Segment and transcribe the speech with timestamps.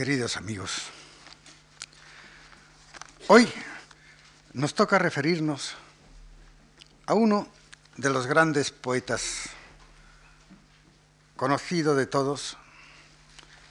[0.00, 0.84] Queridos amigos,
[3.26, 3.46] hoy
[4.54, 5.74] nos toca referirnos
[7.04, 7.46] a uno
[7.98, 9.50] de los grandes poetas
[11.36, 12.56] conocido de todos,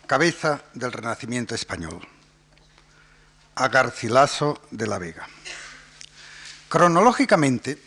[0.05, 2.07] cabeza del Renacimiento español,
[3.55, 5.27] a Garcilaso de la Vega.
[6.67, 7.81] Cronológicamente,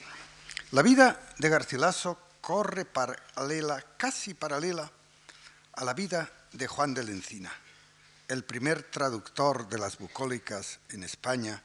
[0.73, 4.91] la vida de Garcilaso corre paralela, casi paralela,
[5.75, 7.53] a la vida de Juan de la Encina,
[8.33, 11.63] el primer traductor de las bucólicas en España,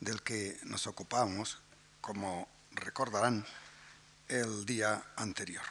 [0.00, 1.58] del que nos ocupamos,
[2.00, 3.46] como recordarán,
[4.26, 5.62] el día anterior.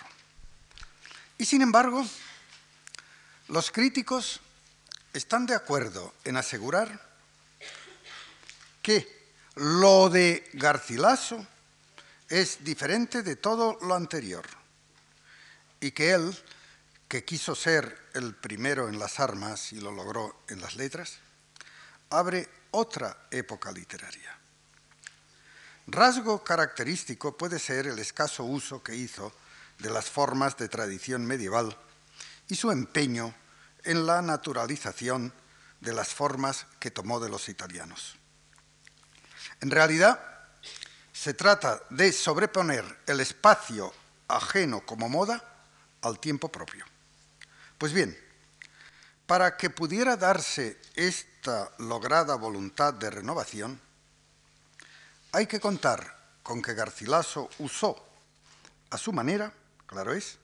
[1.38, 2.07] Y sin embargo,
[3.49, 4.39] los críticos
[5.12, 7.05] están de acuerdo en asegurar
[8.81, 11.45] que lo de Garcilaso
[12.29, 14.45] es diferente de todo lo anterior
[15.81, 16.34] y que él,
[17.09, 21.18] que quiso ser el primero en las armas y lo logró en las letras,
[22.12, 24.38] abre otra época literaria.
[25.88, 29.34] Rasgo característico puede ser el escaso uso que hizo
[29.79, 31.76] de las formas de tradición medieval
[32.48, 33.34] y su empeño
[33.84, 35.34] en la naturalización
[35.82, 38.18] de las formas que tomó de los italianos.
[39.62, 40.21] En realidad,
[41.12, 43.91] se trata de sobreponer el espacio
[44.27, 45.44] ajeno como moda
[46.04, 46.85] al tiempo propio.
[47.80, 48.16] Pues bien,
[49.26, 53.80] para que pudiera darse esta lograda voluntad de renovación,
[55.32, 56.13] hay que contar
[56.44, 58.05] con que Garcilaso usó,
[58.90, 59.54] a su manera,
[59.85, 60.40] claro es,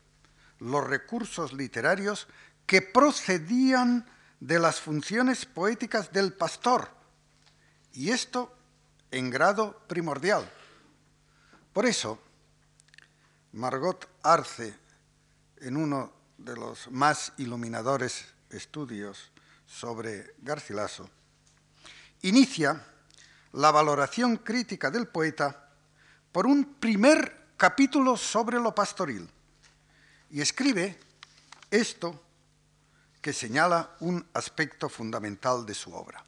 [0.60, 2.26] los recursos literarios
[2.66, 6.90] que procedían de las funciones poéticas del pastor,
[7.92, 8.56] y esto
[9.12, 10.50] en grado primordial.
[11.74, 12.18] Por eso,
[13.52, 14.74] Margot Arce,
[15.58, 16.14] en uno
[16.46, 19.32] de los más iluminadores estudios
[19.66, 21.10] sobre Garcilaso,
[22.22, 22.86] inicia
[23.54, 25.70] la valoración crítica del poeta
[26.32, 29.28] por un primer capítulo sobre lo pastoril
[30.30, 31.00] y escribe
[31.72, 32.22] esto
[33.22, 36.24] que señala un aspecto fundamental de su obra.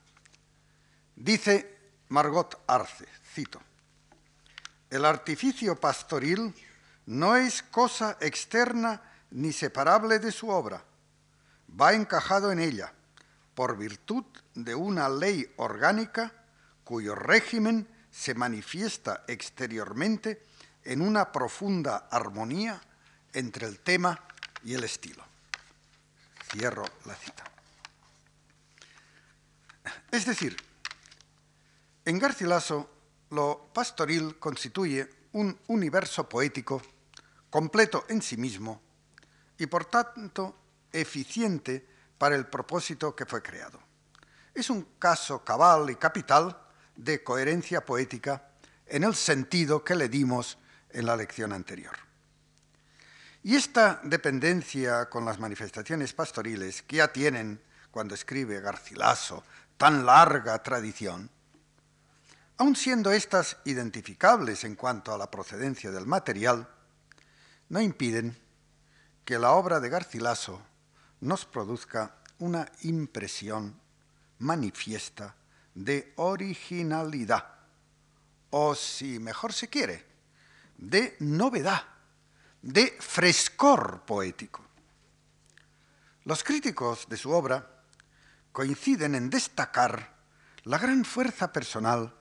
[1.16, 1.78] Dice
[2.10, 3.06] Margot Arce,
[3.36, 3.62] cito,
[4.90, 6.56] el artificio pastoril
[7.06, 10.84] no es cosa externa ni separable de su obra,
[11.80, 12.94] va encajado en ella
[13.56, 14.24] por virtud
[14.56, 16.32] de una ley orgánica
[16.84, 20.44] cuyo régimen se manifiesta exteriormente
[20.84, 22.82] en una profunda armonía
[23.34, 24.20] entre el tema
[24.64, 25.24] y el estilo.
[26.50, 27.44] Cierro la cita.
[30.12, 30.56] Es decir,
[32.06, 32.90] en Garcilaso
[33.32, 36.82] lo pastoril constituye un universo poético
[37.50, 38.82] completo en sí mismo
[39.58, 40.56] y por tanto
[40.92, 41.86] eficiente
[42.18, 43.80] para el propósito que fue creado.
[44.54, 46.58] Es un caso cabal y capital
[46.96, 48.50] de coherencia poética
[48.86, 50.58] en el sentido que le dimos
[50.90, 51.96] en la lección anterior.
[53.44, 59.44] Y esta dependencia con las manifestaciones pastoriles que ya tienen, cuando escribe Garcilaso,
[59.78, 61.30] tan larga tradición,
[62.58, 66.68] aun siendo estas identificables en cuanto a la procedencia del material,
[67.70, 68.36] no impiden
[69.28, 70.62] que la obra de Garcilaso
[71.20, 73.78] nos produzca una impresión
[74.40, 75.36] manifiesta
[75.76, 77.46] de originalidad,
[78.52, 80.06] o si mejor se quiere,
[80.78, 81.84] de novedad,
[82.62, 84.64] de frescor poético.
[86.24, 87.84] Los críticos de su obra
[88.54, 90.16] coinciden en destacar
[90.64, 92.16] la gran fuerza personal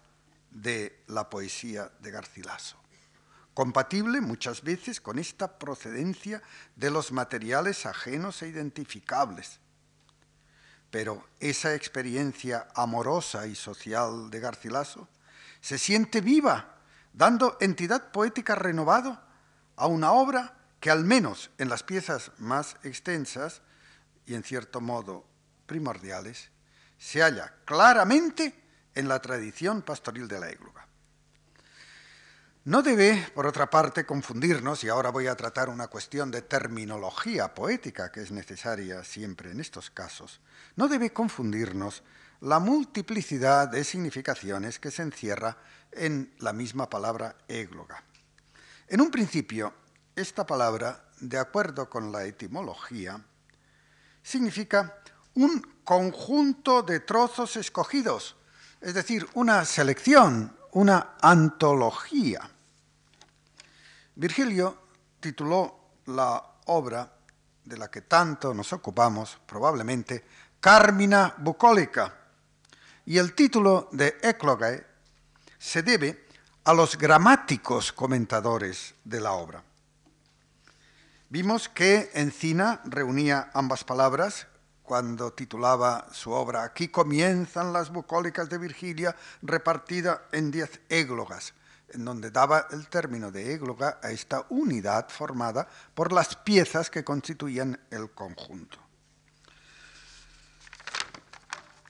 [0.51, 2.77] de la poesía de Garcilaso,
[3.57, 6.43] compatible muchas veces con esta procedencia
[6.75, 9.61] de los materiales ajenos e identificables,
[10.91, 15.09] pero esa experiencia amorosa y social de Garcilaso
[15.63, 16.77] se siente viva,
[17.15, 19.27] dando entidad poética renovada
[19.77, 23.63] a una obra que al menos en las piezas más extensas
[24.27, 25.25] y en cierto modo
[25.65, 26.51] primordiales,
[26.99, 28.55] se halla claramente
[28.95, 30.87] en la tradición pastoril de la égloga.
[32.67, 37.55] No debe, por otra parte, confundirnos, y ahora voy a tratar una cuestión de terminología
[37.55, 40.41] poética que es necesaria siempre en estos casos,
[40.75, 42.03] no debe confundirnos
[42.41, 45.59] la multiplicidad de significaciones que se encierra
[45.93, 48.03] en la misma palabra égloga.
[48.89, 49.73] En un principio,
[50.17, 53.25] esta palabra, de acuerdo con la etimología,
[54.25, 55.03] significa
[55.35, 58.35] un conjunto de trozos escogidos,
[58.81, 62.51] es decir, una selección, una antología.
[64.17, 64.77] Virgilio
[65.21, 67.13] tituló la obra
[67.65, 70.25] de la que tanto nos ocupamos, probablemente,
[70.61, 72.15] Carmina bucólica,
[73.05, 74.85] y el título de Eclogae
[75.59, 76.27] se debe
[76.65, 79.63] a los gramáticos comentadores de la obra.
[81.29, 84.47] Vimos que Encina reunía ambas palabras
[84.83, 91.53] cuando titulaba su obra Aquí comienzan las bucólicas de Virgilia repartida en diez églogas,
[91.91, 97.05] en donde daba el término de égloga a esta unidad formada por las piezas que
[97.05, 98.79] constituían el conjunto.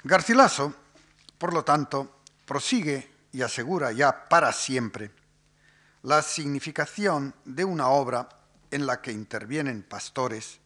[0.05, 0.75] Garcilaso,
[1.39, 5.11] por lo tanto, prosigue y asegura ya para siempre
[6.03, 8.29] la significación de una obra
[8.71, 10.61] en la que intervienen pastores,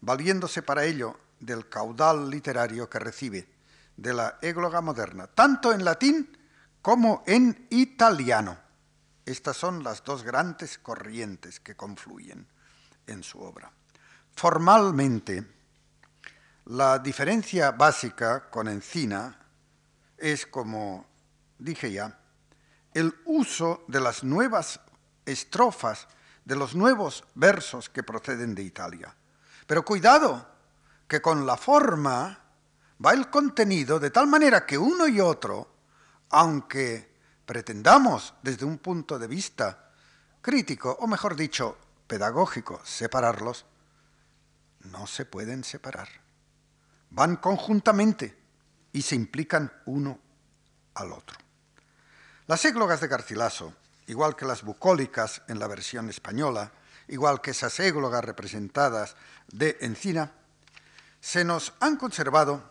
[0.00, 3.48] valiéndose para ello del caudal literario que recibe
[3.96, 6.36] de la égloga moderna, tanto en latín
[6.80, 8.63] como en italiano.
[9.24, 12.46] Estas son las dos grandes corrientes que confluyen
[13.06, 13.72] en su obra.
[14.34, 15.46] Formalmente,
[16.66, 19.38] la diferencia básica con Encina
[20.18, 21.06] es, como
[21.58, 22.18] dije ya,
[22.92, 24.80] el uso de las nuevas
[25.24, 26.06] estrofas,
[26.44, 29.14] de los nuevos versos que proceden de Italia.
[29.66, 30.46] Pero cuidado,
[31.08, 32.38] que con la forma
[33.04, 35.68] va el contenido de tal manera que uno y otro,
[36.30, 37.13] aunque
[37.46, 39.90] pretendamos desde un punto de vista
[40.40, 43.64] crítico, o mejor dicho, pedagógico, separarlos,
[44.80, 46.08] no se pueden separar.
[47.10, 48.36] Van conjuntamente
[48.92, 50.18] y se implican uno
[50.94, 51.38] al otro.
[52.46, 53.74] Las églogas de Garcilaso,
[54.06, 56.72] igual que las bucólicas en la versión española,
[57.08, 59.16] igual que esas églogas representadas
[59.48, 60.32] de Encina,
[61.20, 62.62] se nos han conservado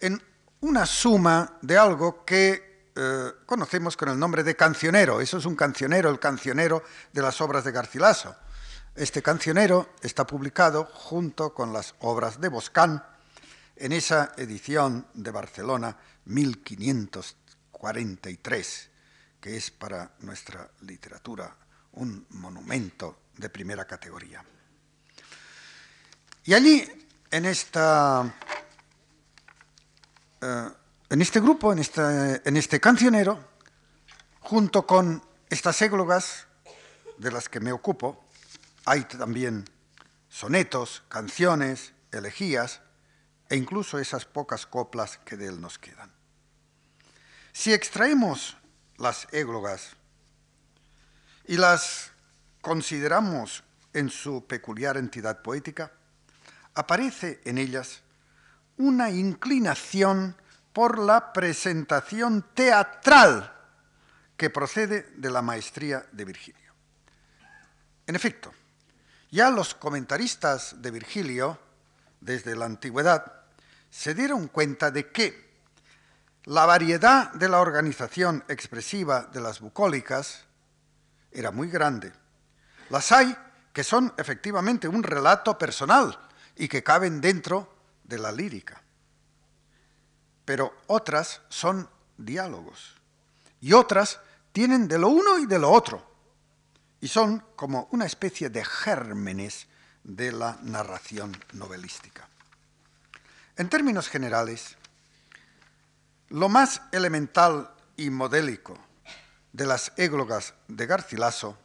[0.00, 0.22] en
[0.60, 2.67] una suma de algo que
[3.00, 5.20] eh, conocemos con el nombre de cancionero.
[5.20, 8.34] Eso es un cancionero, el cancionero de las obras de Garcilaso.
[8.96, 13.04] Este cancionero está publicado junto con las obras de Boscán
[13.76, 18.90] en esa edición de Barcelona 1543,
[19.40, 21.54] que es para nuestra literatura
[21.92, 24.44] un monumento de primera categoría.
[26.42, 26.84] Y allí
[27.30, 28.34] en, esta,
[30.40, 30.68] eh,
[31.10, 31.78] en este grupo, en,
[32.56, 33.42] este cancionero,
[34.40, 36.46] junto con estas églogas
[37.16, 38.24] de las que me ocupo,
[38.84, 39.64] hay también
[40.28, 42.82] sonetos, canciones, elegías
[43.48, 46.12] e incluso esas pocas coplas que de él nos quedan.
[47.52, 48.58] Si extraemos
[48.98, 49.96] las églogas
[51.46, 52.10] y las
[52.60, 53.64] consideramos
[53.94, 55.90] en su peculiar entidad poética,
[56.74, 58.02] aparece en ellas
[58.76, 60.36] una inclinación
[60.78, 63.52] por la presentación teatral
[64.36, 66.72] que procede de la maestría de Virgilio.
[68.06, 68.54] En efecto,
[69.32, 71.58] ya los comentaristas de Virgilio,
[72.20, 73.40] desde la antigüedad,
[73.90, 75.50] se dieron cuenta de que
[76.44, 80.44] la variedad de la organización expresiva de las bucólicas
[81.32, 82.12] era muy grande.
[82.90, 83.36] Las hay
[83.72, 86.16] que son efectivamente un relato personal,
[86.54, 87.74] y que caben dentro
[88.04, 88.80] de la lírica.
[90.48, 91.86] Pero otras son
[92.16, 92.94] diálogos
[93.60, 94.18] y otras
[94.50, 96.02] tienen de lo uno y de lo otro
[97.02, 99.66] y son como una especie de gérmenes
[100.04, 102.26] de la narración novelística.
[103.58, 104.78] En términos generales,
[106.30, 108.78] lo más elemental y modélico
[109.52, 111.58] de las églogas de Garcilaso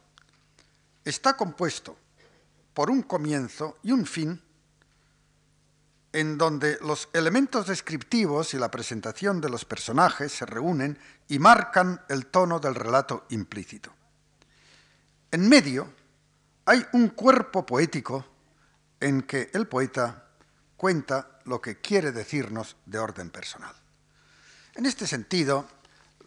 [1.06, 1.96] está compuesto
[2.74, 4.42] por un comienzo y un fin
[6.14, 12.00] en donde los elementos descriptivos y la presentación de los personajes se reúnen y marcan
[12.08, 13.92] el tono del relato implícito.
[15.32, 15.92] En medio
[16.66, 18.24] hay un cuerpo poético
[19.00, 20.28] en que el poeta
[20.76, 23.74] cuenta lo que quiere decirnos de orden personal.
[24.76, 25.66] En este sentido,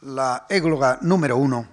[0.02, 1.66] la égloga número uno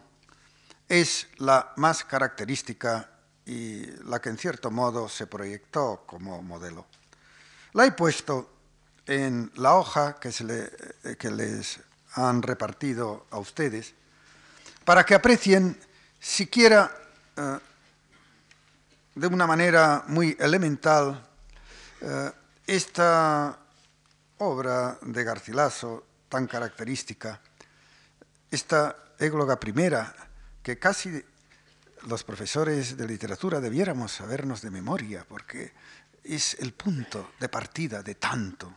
[0.89, 3.11] es la más característica
[3.45, 6.87] y la que en cierto modo se proyectó como modelo.
[7.75, 8.51] La he puesto
[9.05, 10.45] en la hoja que, se
[11.03, 11.81] eh, les
[12.15, 13.95] han repartido a ustedes
[14.85, 15.77] para que aprecien
[16.21, 16.91] siquiera
[17.37, 17.59] eh,
[19.17, 21.27] de una manera muy elemental
[22.01, 22.31] eh,
[22.65, 23.59] esta
[24.39, 27.41] obra de Garcilaso tan característica,
[28.53, 30.15] esta égloga primera
[30.63, 31.25] que casi
[32.07, 35.73] los profesores de literatura debiéramos sabernos de memoria, porque
[36.25, 38.75] es el punto de partida de tanto.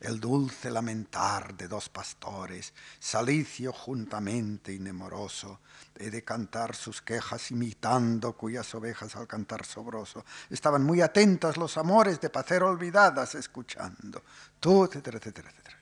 [0.00, 5.60] el dulce lamentar de dos pastores, salicio juntamente y nemoroso,
[5.94, 11.78] he de cantar sus quejas imitando cuyas ovejas al cantar sobroso estaban muy atentas los
[11.78, 14.22] amores de pacer olvidadas escuchando,
[14.60, 15.74] tú, etcétera, etcétera, etcétera.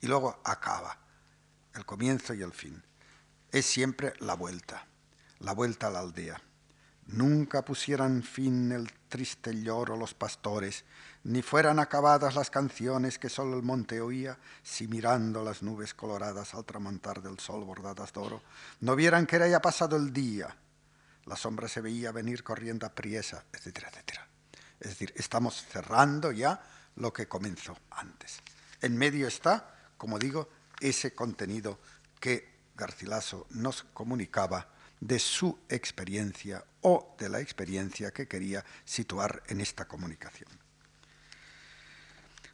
[0.00, 0.96] Y luego acaba
[1.74, 2.82] el comienzo y el fin.
[3.50, 4.86] Es siempre la vuelta,
[5.40, 6.40] la vuelta a la aldea.
[7.06, 10.84] Nunca pusieran fin el triste lloro los pastores,
[11.22, 16.54] ni fueran acabadas las canciones que solo el monte oía, si mirando las nubes coloradas
[16.54, 18.42] al tramontar del sol bordadas de oro,
[18.80, 20.56] no vieran que era ya pasado el día.
[21.26, 24.26] La sombra se veía venir corriendo a priesa, etcétera, etcétera.
[24.80, 26.60] Es decir, estamos cerrando ya
[26.96, 28.40] lo que comenzó antes.
[28.80, 30.48] En medio está, como digo,
[30.80, 31.78] ese contenido
[32.20, 34.68] que Garcilaso nos comunicaba
[35.00, 40.48] de su experiencia o de la experiencia que quería situar en esta comunicación.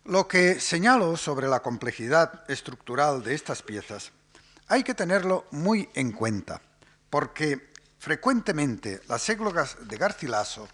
[0.05, 4.11] Lo que señalo sobre la complejidad estructural de estas piezas
[4.67, 6.61] hay que tenerlo muy en cuenta,
[7.11, 10.69] porque frecuentemente las églogas de Garcilaso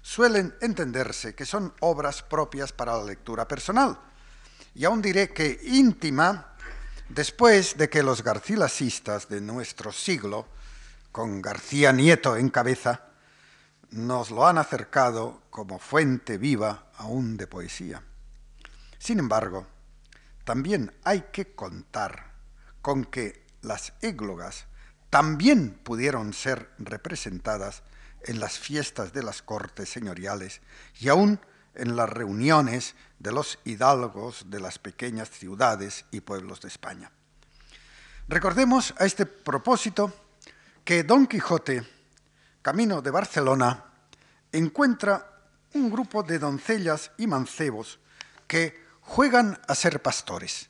[0.00, 3.98] suelen entenderse que son obras propias para la lectura personal,
[4.74, 6.56] y aún diré que íntima
[7.08, 10.48] después de que los garcilasistas de nuestro siglo,
[11.12, 13.08] con García Nieto en cabeza,
[13.90, 18.02] nos lo han acercado como fuente viva aún de poesía.
[18.98, 19.66] Sin embargo,
[20.44, 22.32] también hay que contar
[22.80, 24.66] con que las églogas
[25.10, 27.82] también pudieron ser representadas
[28.24, 30.62] en las fiestas de las cortes señoriales
[30.98, 31.38] y aún
[31.74, 37.10] en las reuniones de los hidalgos de las pequeñas ciudades y pueblos de España.
[38.28, 40.14] Recordemos a este propósito
[40.84, 41.86] que Don Quijote,
[42.60, 43.84] camino de Barcelona,
[44.50, 45.30] encuentra
[45.74, 48.00] un grupo de doncellas y mancebos
[48.46, 50.68] que juegan a ser pastores.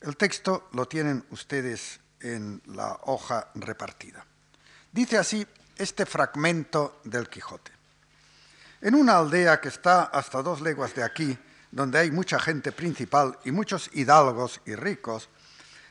[0.00, 4.26] El texto lo tienen ustedes en la hoja repartida.
[4.92, 5.46] Dice así
[5.76, 7.72] este fragmento del Quijote.
[8.80, 11.38] En una aldea que está hasta dos leguas de aquí,
[11.70, 15.28] donde hay mucha gente principal y muchos hidalgos y ricos,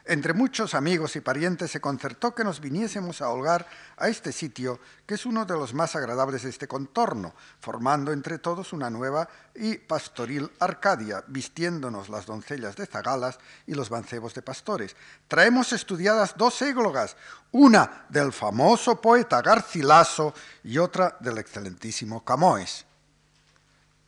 [0.10, 4.80] entre muchos amigos y parientes se concertó que nos viniésemos a holgar a este sitio,
[5.06, 9.30] que es uno de los más agradables de este contorno, formando entre todos una nueva
[9.54, 13.38] y pastoril Arcadia, vistiéndonos las doncellas de zagalas
[13.68, 14.96] y los mancebos de pastores.
[15.28, 17.16] Traemos estudiadas dos églogas,
[17.52, 22.84] una del famoso poeta Garcilaso y otra del excelentísimo Camoes.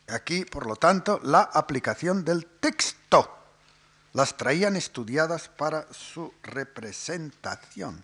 [0.08, 3.41] Aquí, por lo tanto, la aplicación del texto
[4.14, 8.04] las traían estudiadas para su representación.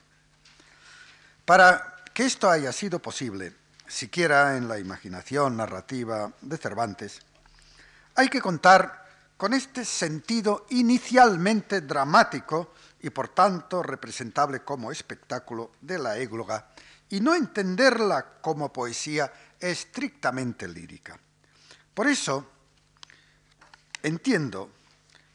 [1.46, 3.54] Para que esto haya sido posible,
[3.88, 7.22] siquiera en la imaginación narrativa de Cervantes,
[8.16, 9.06] hay que contar
[9.38, 16.70] con este sentido inicialmente dramático y por tanto representable como espectáculo de la égloga
[17.10, 21.18] y no entenderla como poesía estrictamente lírica.
[21.94, 22.46] Por eso,
[24.04, 24.72] entiendo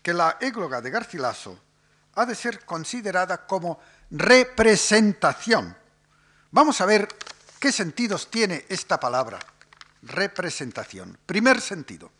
[0.02, 1.59] que la égloga de Garcilaso
[2.14, 3.80] ha de ser considerada como
[4.11, 5.76] representación.
[6.50, 7.09] Vamos a ver
[7.59, 9.38] qué sentidos tiene esta palabra,
[10.02, 11.16] representación.
[11.25, 12.11] Primer sentido.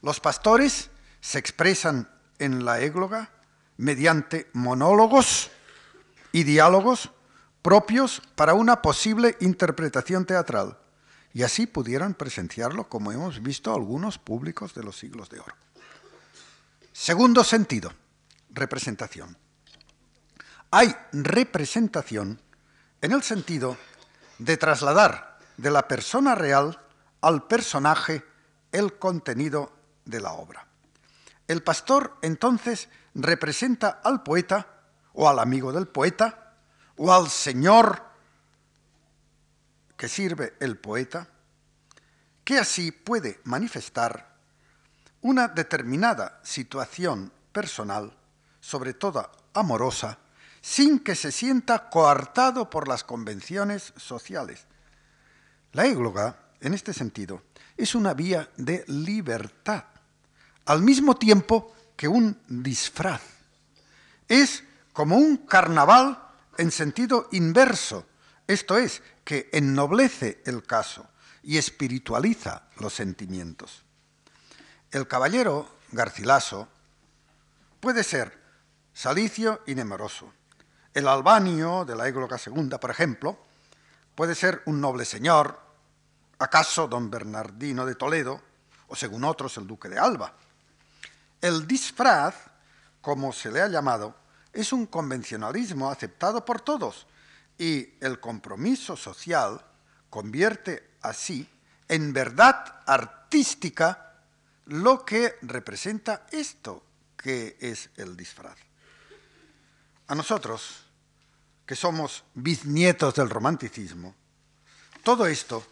[0.00, 2.08] Los pastores se expresan
[2.38, 3.30] en la égloga
[3.76, 5.50] mediante monólogos
[6.32, 7.10] y diálogos
[7.62, 10.78] propios para una posible interpretación teatral,
[11.34, 15.54] y así pudieran presenciarlo como hemos visto algunos públicos de los siglos de oro.
[17.00, 17.92] Segundo sentido,
[18.50, 19.38] representación.
[20.72, 22.42] Hay representación
[23.00, 23.76] en el sentido
[24.38, 26.76] de trasladar de la persona real
[27.20, 28.24] al personaje
[28.72, 29.72] el contenido
[30.06, 30.66] de la obra.
[31.46, 34.66] El pastor entonces representa al poeta
[35.12, 36.56] o al amigo del poeta
[36.96, 38.02] o al señor
[39.96, 41.28] que sirve el poeta,
[42.42, 44.27] que así puede manifestar
[45.20, 48.16] una determinada situación personal,
[48.60, 50.18] sobre todo amorosa,
[50.60, 54.66] sin que se sienta coartado por las convenciones sociales.
[55.72, 57.42] La égloga, en este sentido,
[57.76, 59.84] es una vía de libertad,
[60.66, 63.22] al mismo tiempo que un disfraz.
[64.28, 66.22] Es como un carnaval
[66.58, 68.06] en sentido inverso,
[68.46, 71.06] esto es, que ennoblece el caso
[71.42, 73.84] y espiritualiza los sentimientos.
[74.90, 76.66] El caballero Garcilaso
[77.78, 78.38] puede ser
[78.94, 80.32] salicio y nemoroso.
[80.94, 83.38] El albanio de la égloga segunda, por ejemplo,
[84.14, 85.60] puede ser un noble señor,
[86.38, 88.40] acaso don Bernardino de Toledo,
[88.88, 90.32] o según otros el duque de Alba.
[91.42, 92.34] El disfraz,
[93.02, 94.14] como se le ha llamado,
[94.54, 97.06] es un convencionalismo aceptado por todos
[97.58, 99.60] y el compromiso social
[100.08, 101.46] convierte así
[101.88, 104.07] en verdad artística
[104.68, 106.84] lo que representa esto
[107.16, 108.58] que es el disfraz.
[110.06, 110.84] A nosotros,
[111.66, 114.14] que somos bisnietos del romanticismo,
[115.02, 115.64] todo esto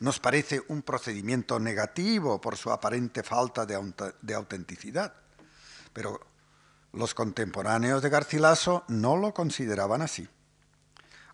[0.00, 5.14] nos parece un procedimiento negativo por su aparente falta de, autenticidad,
[5.92, 6.20] pero
[6.92, 10.28] los contemporáneos de Garcilaso no lo consideraban así.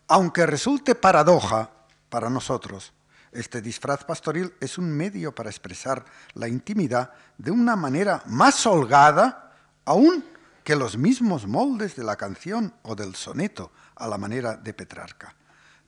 [0.06, 1.70] Aunque resulte paradoja
[2.08, 2.92] para nosotros,
[3.32, 9.54] este disfraz pastoril es un medio para expresar la intimidad de una manera más holgada
[9.84, 10.24] aún
[10.64, 15.34] que los mismos moldes de la canción o del soneto a la manera de Petrarca.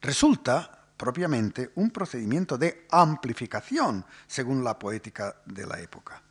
[0.00, 6.22] Resulta propiamente un procedimiento de amplificación según la poética de la época.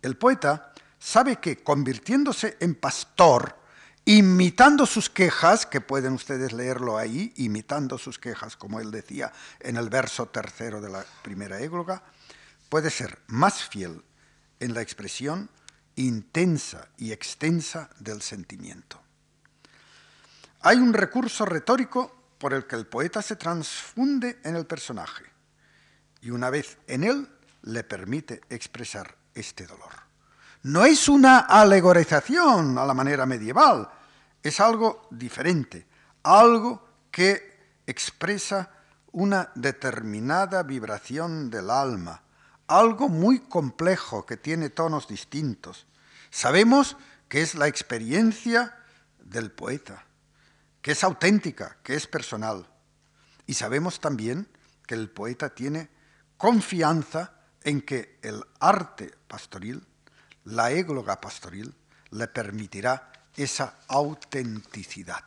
[0.00, 3.56] El poeta sabe que convirtiéndose en pastor,
[4.04, 9.76] imitando sus quejas, que pueden ustedes leerlo ahí, imitando sus quejas, como él decía en
[9.76, 12.02] el verso tercero de la primera égloga,
[12.68, 14.02] puede ser más fiel
[14.60, 15.48] en la expresión
[15.96, 19.00] intensa y extensa del sentimiento.
[20.62, 25.24] Hay un recurso retórico por el que el poeta se transfunde en el personaje
[26.20, 27.28] y una vez en él
[27.62, 30.11] le permite expresar este dolor.
[30.62, 33.88] No es una alegorización a la manera medieval,
[34.42, 35.86] es algo diferente,
[36.22, 38.70] algo que expresa
[39.12, 42.22] una determinada vibración del alma,
[42.68, 45.86] algo muy complejo que tiene tonos distintos.
[46.30, 46.96] Sabemos
[47.28, 48.76] que es la experiencia
[49.18, 50.04] del poeta
[50.82, 52.66] que es auténtica, que es personal.
[53.46, 54.48] Y sabemos también
[54.86, 55.88] que el poeta tiene
[56.36, 59.86] confianza en que el arte pastoril,
[60.44, 61.74] la égloga pastoril,
[62.10, 65.24] le permitirá esa autenticidad.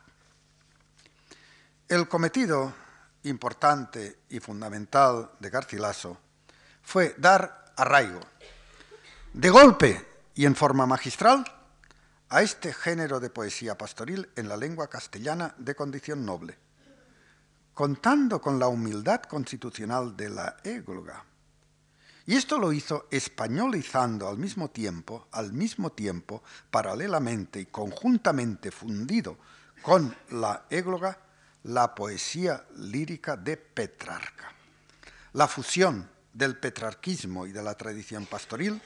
[1.88, 2.74] El cometido
[3.24, 6.18] importante y fundamental de Garcilaso
[6.84, 8.22] fue dar arraigo,
[9.34, 10.06] de golpe
[10.36, 11.44] y en forma magistral,
[12.30, 16.58] a este género de poesía pastoril en la lengua castellana de condición noble,
[17.74, 21.24] contando con la humildad constitucional de la égloga.
[22.28, 29.38] Y esto lo hizo españolizando al mismo tiempo, al mismo tiempo, paralelamente y conjuntamente fundido
[29.82, 31.20] con la égloga,
[31.64, 34.52] la poesía lírica de Petrarca.
[35.34, 38.82] La fusión del petrarquismo y de la tradición pastoril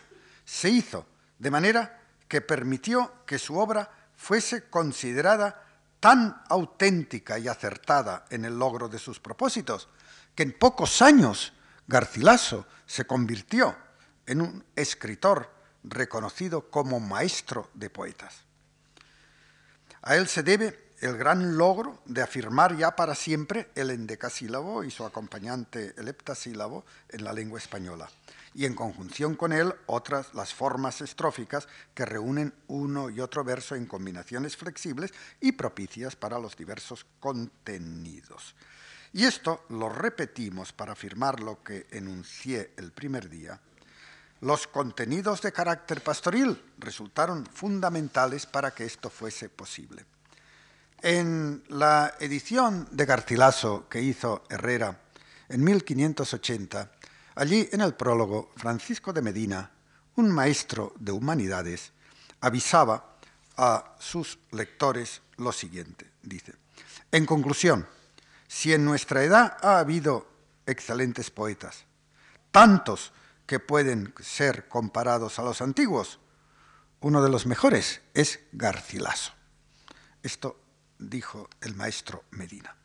[0.45, 1.06] se hizo
[1.38, 5.65] de manera que permitió que su obra fuese considerada
[5.99, 9.89] tan auténtica y acertada en el logro de sus propósitos,
[10.36, 11.54] que en pocos años
[11.89, 13.75] Garcilaso se convirtió
[14.28, 15.52] en un escritor
[15.84, 18.43] reconocido como maestro de poetas.
[20.04, 24.91] A él se debe el gran logro de afirmar ya para siempre el endecasílabo y
[24.91, 28.08] su acompañante el heptasílabo en la lengua española
[28.54, 33.73] y en conjunción con él otras las formas estróficas que reúnen uno y otro verso
[33.73, 38.54] en combinaciones flexibles y propicias para los diversos contenidos.
[39.13, 43.60] Y esto lo repetimos para afirmar lo que enuncié el primer día.
[44.41, 50.06] Los contenidos de carácter pastoril resultaron fundamentales para que esto fuese posible.
[51.02, 55.00] En la edición de Garcilaso que hizo Herrera
[55.50, 56.91] en 1580,
[57.39, 59.72] Allí, en el prólogo, Francisco de Medina,
[60.17, 61.93] un maestro de humanidades,
[62.41, 63.15] avisaba
[63.56, 66.06] a sus lectores lo siguiente.
[66.22, 66.56] Dice,
[67.13, 67.88] en conclusión,
[68.49, 70.27] si en nuestra edad ha habido
[70.65, 71.85] excelentes poetas,
[72.51, 73.13] tantos
[73.45, 76.19] que pueden ser comparados a los antiguos,
[76.99, 79.33] uno de los mejores es Garcilaso.
[80.23, 80.59] Esto
[80.97, 82.75] dijo el maestro Medina.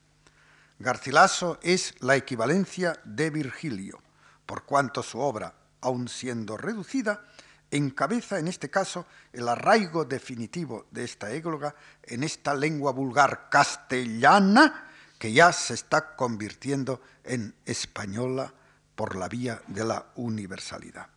[0.78, 4.02] Garcilaso es la equivalencia de Virgilio
[4.44, 7.24] por cuanto su obra, aun siendo reducida,
[7.70, 14.90] encabeza en este caso el arraigo definitivo de esta égloga en esta lengua vulgar castellana
[15.18, 18.52] que ya se está convirtiendo en española
[18.94, 21.08] por la vía de la universalidad.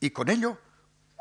[0.00, 0.58] Y con ello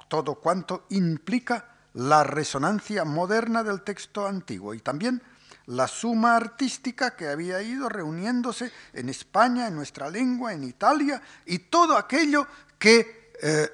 [0.07, 5.21] todo cuanto implica la resonancia moderna del texto antiguo y también
[5.67, 11.59] la suma artística que había ido reuniéndose en España, en nuestra lengua, en Italia, y
[11.59, 13.69] todo aquello que eh,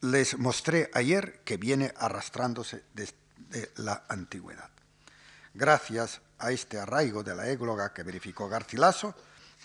[0.00, 4.70] les mostré ayer que viene arrastrándose desde la antigüedad.
[5.54, 9.14] Gracias a este arraigo de la égloga que verificó Garcilaso,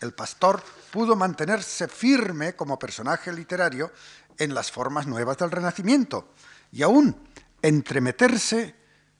[0.01, 3.91] el pastor pudo mantenerse firme como personaje literario
[4.37, 6.33] en las formas nuevas del Renacimiento
[6.71, 7.15] y aún
[7.61, 8.75] entremeterse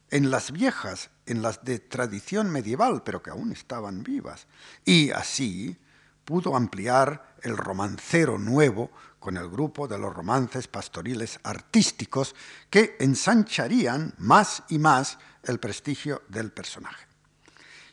[0.10, 4.48] en las viejas, en las de tradición medieval, pero que aún estaban vivas.
[4.86, 5.78] Y así
[6.26, 12.36] pudo ampliar el romancero nuevo con el grupo de los romances pastoriles artísticos
[12.70, 17.13] que ensancharían más y más el prestigio del personaje.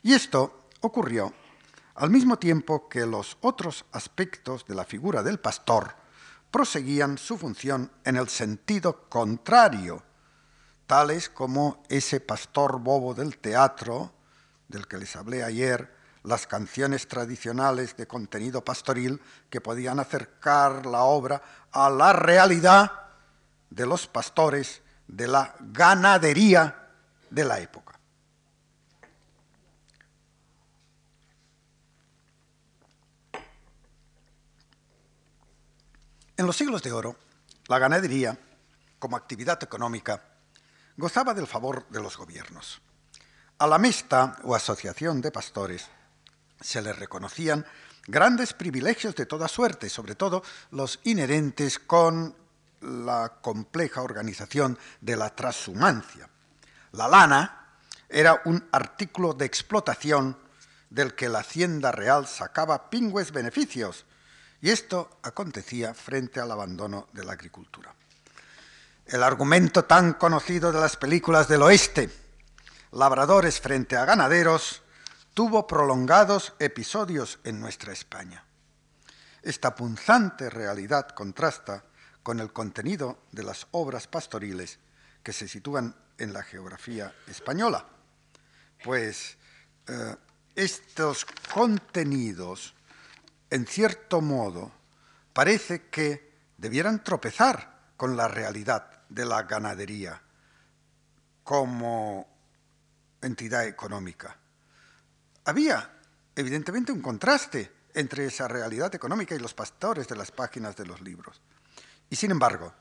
[0.03, 1.33] Y esto ocurrió
[1.95, 5.95] al mismo tiempo que los otros aspectos de la figura del pastor
[6.49, 10.03] proseguían su función en el sentido contrario
[10.91, 14.11] tales como ese pastor bobo del teatro,
[14.67, 15.89] del que les hablé ayer,
[16.23, 22.91] las canciones tradicionales de contenido pastoril que podían acercar la obra a la realidad
[23.69, 26.89] de los pastores de la ganadería
[27.29, 27.90] de la época.
[36.41, 37.15] En los siglos de oro,
[37.67, 38.35] la ganadería,
[38.97, 40.23] como actividad económica,
[40.97, 42.81] gozaba del favor de los gobiernos.
[43.59, 45.85] A la Mesta o Asociación de Pastores
[46.59, 47.63] se le reconocían
[48.07, 52.35] grandes privilegios de toda suerte, sobre todo los inherentes con
[52.81, 56.27] la compleja organización de la transhumancia.
[56.93, 57.75] La lana
[58.09, 60.35] era un artículo de explotación
[60.89, 64.07] del que la hacienda real sacaba pingües beneficios,
[64.61, 67.95] y esto acontecía frente al abandono de la agricultura
[69.11, 72.09] el argumento tan conocido de las películas del oeste,
[72.91, 74.83] labradores frente a ganaderos,
[75.33, 78.45] tuvo prolongados episodios en nuestra España.
[79.41, 81.83] Esta punzante realidad contrasta
[82.23, 84.79] con el contenido de las obras pastoriles
[85.23, 87.85] que se sitúan en la geografía española,
[88.83, 89.37] pues
[89.87, 90.15] eh,
[90.55, 92.75] estos contenidos,
[93.51, 94.71] en cierto modo,
[95.33, 100.21] parece que debieran tropezar con la realidad de la ganadería
[101.43, 102.25] como
[103.21, 104.37] entidad económica.
[105.45, 105.99] Había,
[106.33, 111.01] evidentemente, un contraste entre esa realidad económica y los pastores de las páginas de los
[111.01, 111.41] libros.
[112.09, 112.73] Y sin embargo,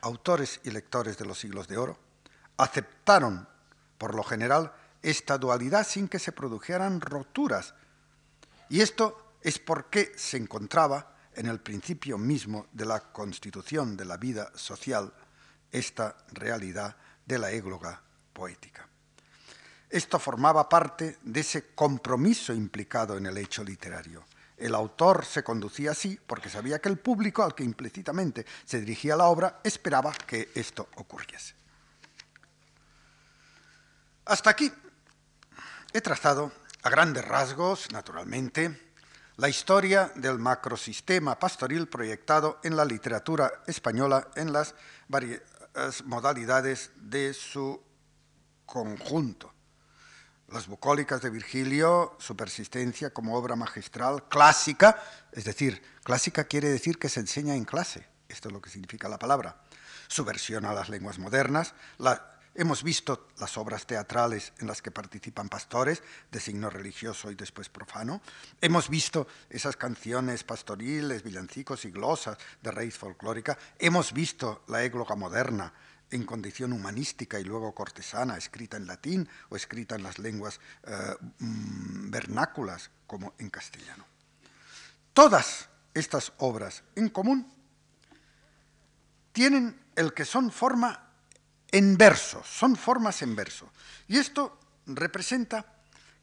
[0.00, 1.98] autores y lectores de los siglos de oro
[2.56, 3.46] aceptaron,
[3.98, 7.74] por lo general, esta dualidad sin que se produjeran roturas.
[8.70, 14.16] Y esto es porque se encontraba en el principio mismo de la constitución de la
[14.16, 15.12] vida social
[15.70, 18.86] esta realidad de la égloga poética.
[19.88, 24.24] Esto formaba parte de ese compromiso implicado en el hecho literario.
[24.56, 29.16] El autor se conducía así porque sabía que el público al que implícitamente se dirigía
[29.16, 31.54] la obra esperaba que esto ocurriese.
[34.26, 34.70] Hasta aquí
[35.92, 38.89] he trazado a grandes rasgos, naturalmente,
[39.40, 44.74] la historia del macrosistema pastoril proyectado en la literatura española en las
[45.08, 45.40] varias
[46.04, 47.80] modalidades de su
[48.66, 49.50] conjunto.
[50.48, 56.98] Las bucólicas de Virgilio, su persistencia como obra magistral clásica, es decir, clásica quiere decir
[56.98, 59.62] que se enseña en clase, esto es lo que significa la palabra.
[60.06, 64.90] Su versión a las lenguas modernas, la Hemos visto las obras teatrales en las que
[64.90, 68.20] participan pastores, de signo religioso y después profano.
[68.60, 73.56] Hemos visto esas canciones pastoriles, villancicos y glosas de raíz folclórica.
[73.78, 75.72] Hemos visto la égloga moderna
[76.10, 81.14] en condición humanística y luego cortesana, escrita en latín o escrita en las lenguas eh,
[81.38, 84.04] mm, vernáculas, como en castellano.
[85.14, 87.52] Todas estas obras en común
[89.32, 91.09] tienen el que son forma
[91.72, 93.70] en verso, son formas en verso.
[94.08, 95.64] Y esto representa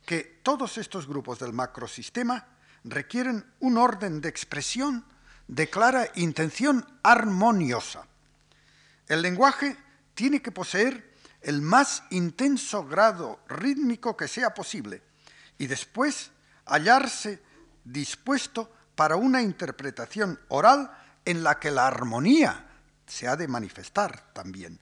[0.05, 2.45] que todos estos grupos del macrosistema
[2.83, 5.05] requieren un orden de expresión
[5.47, 8.05] de clara intención armoniosa.
[9.07, 9.77] El lenguaje
[10.13, 15.01] tiene que poseer el más intenso grado rítmico que sea posible
[15.57, 16.31] y después
[16.65, 17.41] hallarse
[17.83, 20.91] dispuesto para una interpretación oral
[21.23, 22.65] en la que la armonía
[23.05, 24.79] se ha de manifestar también.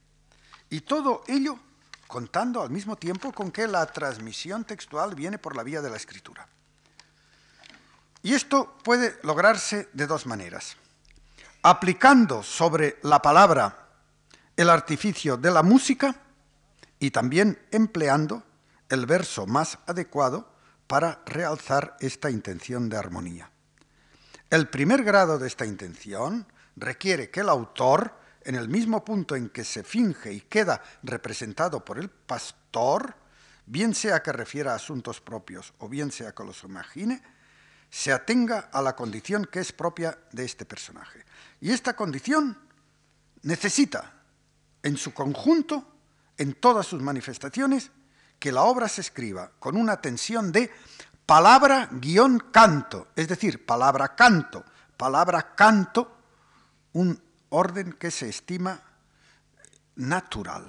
[0.70, 1.60] Y todo ello
[2.08, 5.98] contando al mismo tiempo con que la transmisión textual viene por la vía de la
[5.98, 6.48] escritura.
[8.24, 10.78] Y esto puede lograrse de dos maneras.
[11.62, 13.90] Aplicando sobre la palabra
[14.56, 16.16] el artificio de la música
[17.00, 18.44] y también empleando
[18.90, 20.48] el verso más adecuado
[20.88, 23.52] para realzar esta intención de armonía.
[24.50, 28.14] El primer grado de esta intención requiere que el autor
[28.46, 33.16] en el mismo punto en que se finge y queda representado por el pastor,
[33.66, 37.22] bien sea que refiera a asuntos propios o bien sea que los imagine,
[37.90, 41.26] se atenga a la condición que es propia de este personaje.
[41.60, 42.58] Y esta condición
[43.42, 44.14] necesita,
[44.84, 45.88] en su conjunto,
[46.38, 47.92] en todas sus manifestaciones,
[48.38, 50.72] que la obra se escriba con una tensión de
[51.26, 54.64] palabra guion canto, es decir, palabra canto,
[54.98, 56.18] palabra canto,
[56.94, 57.25] un
[57.56, 58.82] orden que se estima
[59.96, 60.68] natural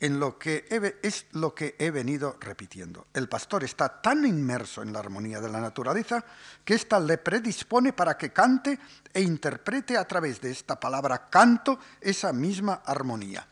[0.00, 0.66] en lo que
[1.02, 3.08] es lo que he venido repitiendo.
[3.12, 6.24] El pastor está tan inmerso en la armonía de la naturaleza
[6.64, 8.78] que ésta le predispone para que cante
[9.12, 13.46] e interprete a través de esta palabra canto esa misma armonía.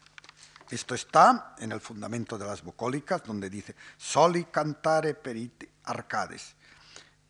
[0.70, 6.55] Esto está en el fundamento de las bucólicas, donde dice soli cantare perit arcades.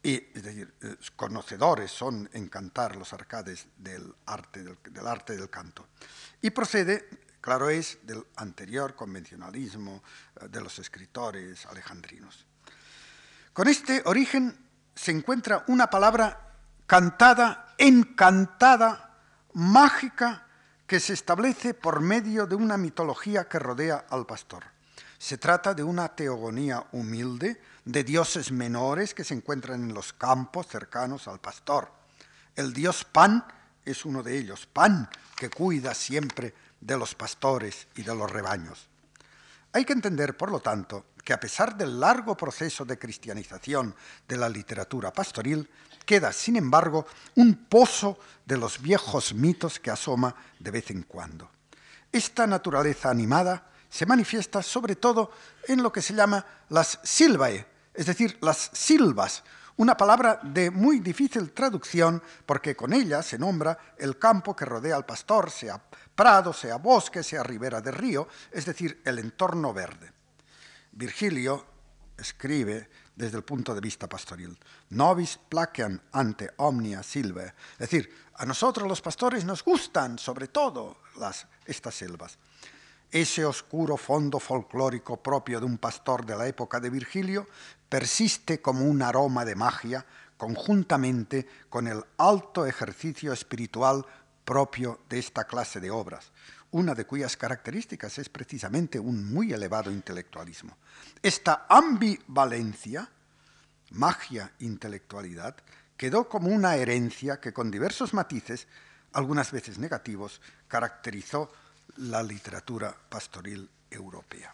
[0.03, 0.73] Y, es decir,
[1.17, 5.89] conocedores son en cantar los arcades del arte del arte del canto.
[6.41, 7.09] Y procede
[7.47, 10.03] Claro es del anterior convencionalismo
[10.35, 12.45] eh, de los escritores alejandrinos.
[13.53, 16.57] Con este origen se encuentra una palabra
[16.89, 19.21] cantada, encantada,
[19.53, 20.45] mágica,
[20.89, 24.65] que se establece por medio de una mitología que rodea al pastor.
[25.17, 30.66] Se trata de una teogonía humilde de dioses menores que se encuentran en los campos
[30.66, 31.90] cercanos al pastor.
[32.57, 33.46] El dios Pan
[33.85, 38.88] es uno de ellos, Pan, que cuida siempre de los pastores y de los rebaños.
[39.72, 43.94] Hay que entender, por lo tanto, que a pesar del largo proceso de cristianización
[44.27, 45.70] de la literatura pastoril,
[46.05, 51.51] queda, sin embargo, un pozo de los viejos mitos que asoma de vez en cuando.
[52.11, 55.31] Esta naturaleza animada se manifiesta sobre todo
[55.68, 59.43] en lo que se llama las silvae, es decir, las silvas,
[59.77, 64.97] una palabra de muy difícil traducción porque con ella se nombra el campo que rodea
[64.97, 65.83] al pastor, sea
[66.15, 70.13] prado, sea bosque, sea ribera de río, es decir, el entorno verde.
[70.93, 71.67] Virgilio
[72.17, 74.59] escribe desde el punto de vista pastoril,
[74.91, 80.99] novis placean ante omnia silve, es decir, a nosotros los pastores nos gustan sobre todo
[81.67, 82.39] estas selvas.
[83.17, 87.49] Ese oscuro fondo folclórico propio de un pastor de la época de Virgilio
[87.89, 90.05] persiste como un aroma de magia
[90.37, 94.05] conjuntamente con el alto ejercicio espiritual
[94.45, 96.31] propio de esta clase de obras,
[96.73, 100.77] una de cuyas características es precisamente un muy elevado intelectualismo.
[101.23, 103.09] Esta ambivalencia,
[103.93, 105.57] magia, intelectualidad,
[105.97, 108.69] quedó como una herencia que con diversos matices,
[109.15, 111.51] algunas veces negativos, caracterizó
[111.99, 114.53] la literatura pastoril europea.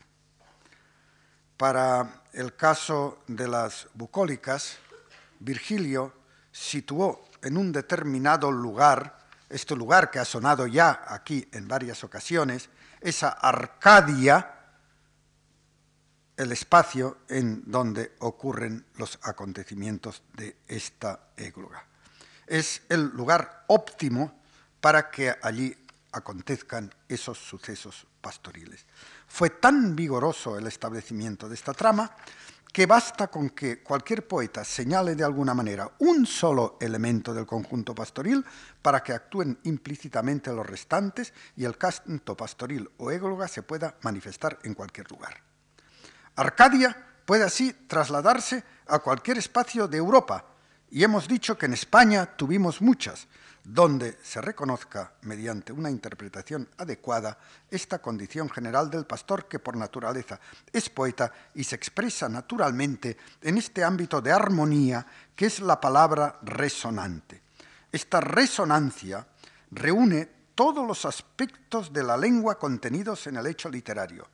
[1.57, 4.78] Para el caso de las bucólicas,
[5.38, 6.12] Virgilio
[6.50, 12.68] situó en un determinado lugar, este lugar que ha sonado ya aquí en varias ocasiones,
[13.00, 14.59] esa Arcadia,
[16.37, 21.87] el espacio en donde ocurren los acontecimientos de esta égloga.
[22.46, 24.42] Es el lugar óptimo
[24.81, 25.76] para que allí
[26.12, 28.87] acontezcan esos sucesos pastoriles.
[29.27, 32.14] Fue tan vigoroso el establecimiento de esta trama
[32.72, 37.94] que basta con que cualquier poeta señale de alguna manera un solo elemento del conjunto
[37.94, 38.44] pastoril
[38.81, 44.59] para que actúen implícitamente los restantes y el canto pastoril o égloga se pueda manifestar
[44.64, 45.42] en cualquier lugar.
[46.35, 46.96] Arcadia
[47.27, 50.46] puede así trasladarse a cualquier espacio de Europa,
[50.90, 53.27] y hemos dicho que en España tuvimos muchas,
[53.64, 57.38] donde se reconozca mediante una interpretación adecuada
[57.70, 60.40] esta condición general del pastor que por naturaleza
[60.72, 66.38] es poeta y se expresa naturalmente en este ámbito de armonía que es la palabra
[66.42, 67.42] resonante.
[67.92, 69.27] Esta resonancia
[69.70, 74.29] reúne todos los aspectos de la lengua contenidos en el hecho literario,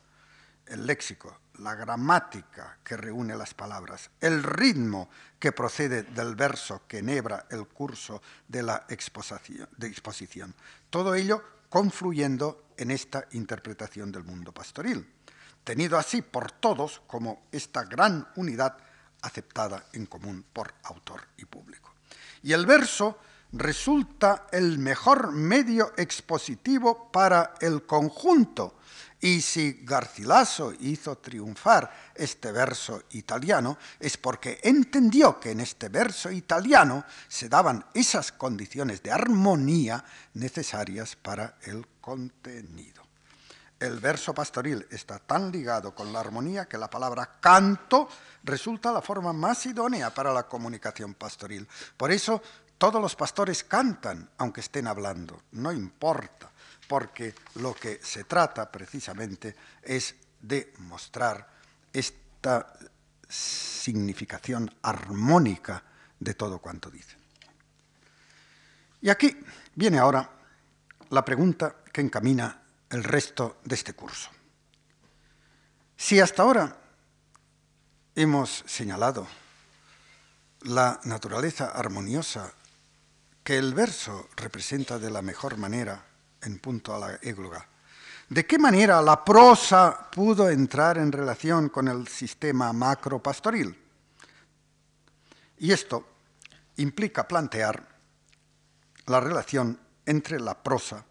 [0.67, 6.99] el léxico, la gramática que reúne las palabras, el ritmo que procede del verso que
[6.99, 10.55] enhebra el curso de la exposición, exposición.
[10.91, 15.07] Todo ello confluyendo en esta interpretación del mundo pastoril,
[15.65, 18.77] tenido así por todos como esta gran unidad
[19.23, 21.93] aceptada en común por autor y público.
[22.43, 23.19] Y el verso
[23.53, 28.78] resulta el mejor medio expositivo para el conjunto,
[29.21, 36.31] y si Garcilaso hizo triunfar este verso italiano es porque entendió que en este verso
[36.31, 40.05] italiano se daban esas condiciones de armonía
[40.35, 43.03] necesarias para el contenido.
[43.81, 48.09] El verso pastoril está tan ligado con la armonía que la palabra canto
[48.45, 51.67] resulta la forma más idónea para la comunicación pastoril.
[51.97, 52.41] Por eso
[52.77, 56.53] todos los pastores cantan aunque estén hablando, no importa
[56.89, 61.47] porque lo que se trata precisamente es de mostrar
[61.93, 62.73] esta
[63.29, 65.85] significación armónica
[66.19, 67.17] de todo cuanto dice.
[69.03, 69.39] Y aquí
[69.75, 70.29] viene ahora
[71.11, 74.31] la pregunta que encamina el resto de este curso.
[75.97, 76.77] Si hasta ahora
[78.15, 79.27] hemos señalado
[80.63, 82.53] la naturaleza armoniosa
[83.45, 86.08] que el verso representa de la mejor manera
[86.43, 87.67] en punto a la égloga,
[88.29, 93.77] ¿de qué manera la prosa pudo entrar en relación con el sistema macropastoril?
[95.59, 96.07] Y esto
[96.77, 97.87] implica plantear
[99.07, 101.05] la relación entre la prosa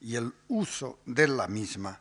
[0.00, 2.00] y el uso de la misma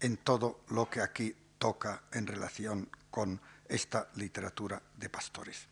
[0.00, 5.66] en todo lo que aquí toca en relación con esta literatura de pastores.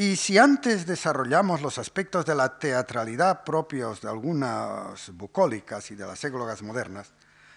[0.00, 6.06] Y si antes desarrollamos los aspectos de la teatralidad propios de algunas bucólicas y de
[6.06, 7.12] las églogas modernas,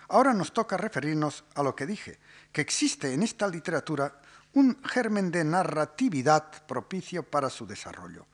[0.10, 2.19] ahora nos toca referirnos a lo que dije,
[2.51, 4.19] que existe en esta literatura
[4.56, 8.25] un germen de narratividad propicio para su desarrollo.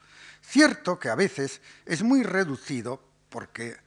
[0.41, 3.77] Cierto que a veces es muy reducido porque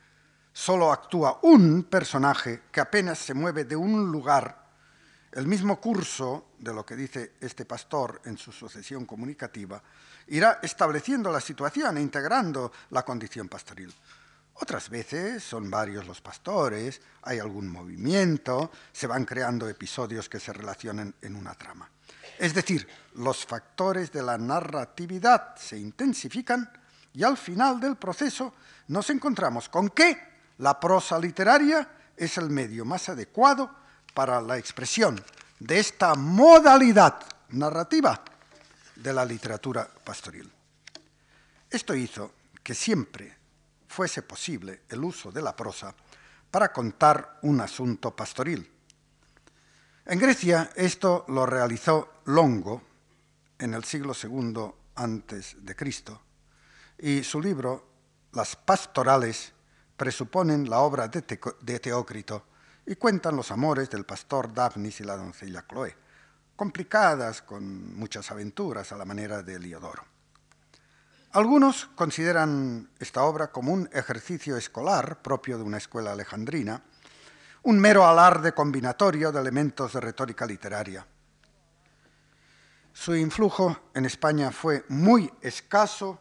[0.52, 4.61] solo actúa un personaje que apenas se mueve de un lugar.
[5.32, 9.82] El mismo curso de lo que dice este pastor en su sucesión comunicativa
[10.26, 13.94] irá estableciendo la situación e integrando la condición pastoril.
[14.52, 20.52] Otras veces son varios los pastores, hay algún movimiento, se van creando episodios que se
[20.52, 21.90] relacionan en una trama.
[22.38, 26.70] Es decir, los factores de la narratividad se intensifican
[27.14, 28.52] y al final del proceso
[28.88, 30.14] nos encontramos con que
[30.58, 33.81] la prosa literaria es el medio más adecuado
[34.14, 35.22] para la expresión
[35.58, 37.20] de esta modalidad
[37.50, 38.22] narrativa
[38.96, 40.50] de la literatura pastoril.
[41.70, 43.36] Esto hizo que siempre
[43.88, 45.94] fuese posible el uso de la prosa
[46.50, 48.72] para contar un asunto pastoril,
[50.04, 52.82] en Grecia esto lo realizó Longo
[53.56, 56.20] en el siglo II antes de Cristo
[56.98, 57.86] y su libro
[58.32, 59.52] Las pastorales
[59.96, 61.22] presuponen la obra de,
[61.78, 62.46] Teócrito
[62.86, 65.96] y cuentan los amores del pastor Daphnis y la doncella Chloe,
[66.56, 70.04] complicadas con muchas aventuras a la manera de Eliodoro.
[71.32, 76.82] Algunos consideran esta obra como un ejercicio escolar propio de una escuela alejandrina,
[77.62, 81.06] un mero alarde combinatorio de elementos de retórica literaria.
[82.92, 86.20] Su influjo en España fue muy escaso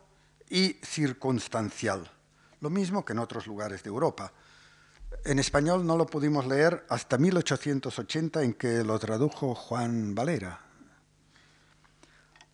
[0.50, 2.10] y circunstancial,
[2.62, 4.32] lo mismo que en otros lugares de Europa.
[5.24, 10.60] En español no lo pudimos leer hasta 1880 en que lo tradujo Juan Valera.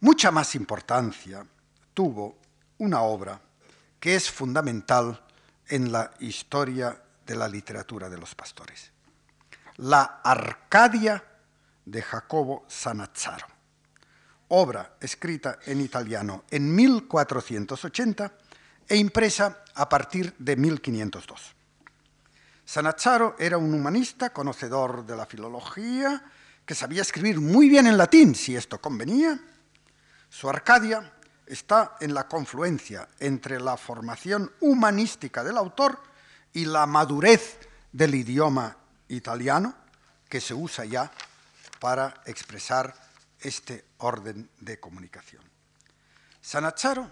[0.01, 1.45] Mucha más importancia
[1.93, 2.37] tuvo
[2.79, 3.39] una obra
[3.99, 5.23] que es fundamental
[5.69, 8.91] en la historia de la literatura de los pastores.
[9.77, 11.23] La Arcadia
[11.85, 13.47] de Jacobo Sanazzaro,
[14.49, 18.37] obra escrita en italiano en 1480
[18.87, 21.56] e impresa a partir de 1502.
[22.67, 26.21] Sanazzaro era un humanista, conocedor de la filología,
[26.65, 29.39] que sabía escribir muy bien en latín, si esto convenía.
[30.29, 31.13] Su Arcadia
[31.45, 36.03] está en la confluencia entre la formación humanística del autor
[36.51, 37.57] y la madurez
[37.93, 38.75] del idioma
[39.07, 39.73] italiano
[40.27, 41.09] que se usa ya
[41.79, 42.93] para expresar
[43.39, 45.41] este orden de comunicación.
[46.41, 47.09] Sanazzaro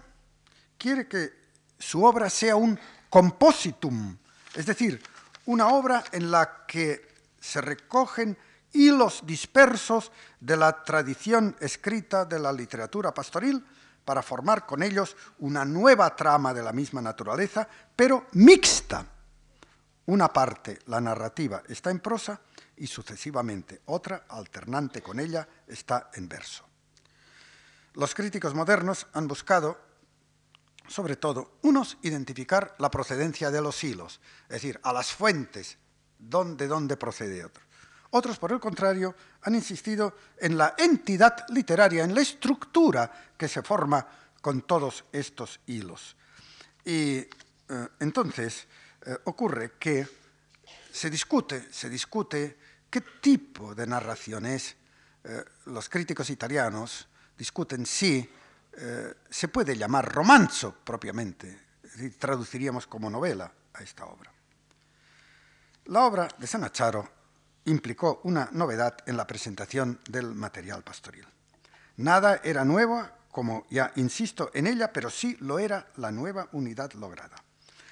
[0.76, 1.32] quiere que
[1.78, 4.18] su obra sea un compositum,
[4.54, 5.02] es decir,
[5.46, 7.08] una obra en la que
[7.40, 8.36] se recogen
[8.72, 13.64] hilos dispersos de la tradición escrita de la literatura pastoril
[14.04, 19.04] para formar con ellos una nueva trama de la misma naturaleza, pero mixta
[20.06, 22.40] una parte, la narrativa, está en prosa
[22.76, 26.64] y sucesivamente otra, alternante con ella, está en verso.
[27.94, 29.80] Los críticos modernos han buscado,
[30.88, 35.78] sobre todo, unos, identificar la procedencia de los hilos, es decir, a las fuentes
[36.18, 37.62] de dónde procede otro.
[38.10, 43.62] Otros, por el contrario, han insistido en la entidad literaria, en la estructura que se
[43.62, 44.06] forma
[44.40, 46.16] con todos estos hilos.
[46.84, 47.28] Y eh,
[48.00, 48.66] entonces,
[49.04, 50.06] eh, ocurre que
[50.92, 52.56] se discute, se discute
[52.88, 54.76] qué tipo de narración es.
[55.24, 58.28] Eh, los críticos italianos discuten si
[58.78, 61.66] eh, se puede llamar romanzo propiamente,
[62.18, 64.30] traduciríamos como novela a esta obra.
[65.86, 67.08] La obra de Sanacharo
[67.64, 71.26] implicó una novedad en la presentación del material pastoril.
[71.96, 76.92] Nada era nuevo, como ya insisto en ella, pero sí lo era la nueva unidad
[76.92, 77.36] lograda.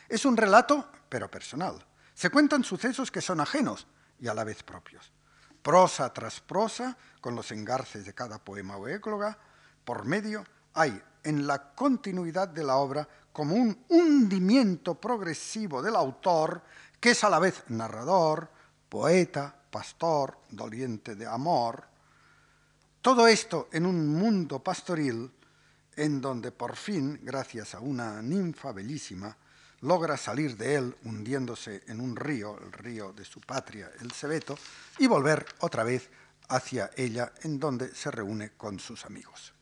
[0.08, 1.84] Es un relato, pero personal.
[2.14, 3.86] Se cuentan sucesos que son ajenos
[4.20, 5.12] y a la vez propios.
[5.62, 9.38] Prosa tras prosa, con los engarces de cada poema o égloga,
[9.84, 10.44] por medio
[10.74, 16.62] hay en la continuidad de la obra como un hundimiento progresivo del autor
[17.00, 18.48] que es a la vez narrador,
[18.88, 21.84] poeta, pastor, doliente de amor.
[23.00, 25.30] Todo esto en un mundo pastoril
[25.96, 29.36] en donde por fin, gracias a una ninfa bellísima,
[29.82, 34.56] logra salir de él hundiéndose en un río, el río de su patria, el Cebeto,
[34.98, 36.08] y volver otra vez
[36.48, 39.53] hacia ella, en donde se reúne con sus amigos.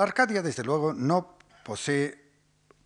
[0.00, 2.18] La Arcadia, desde luego, no posee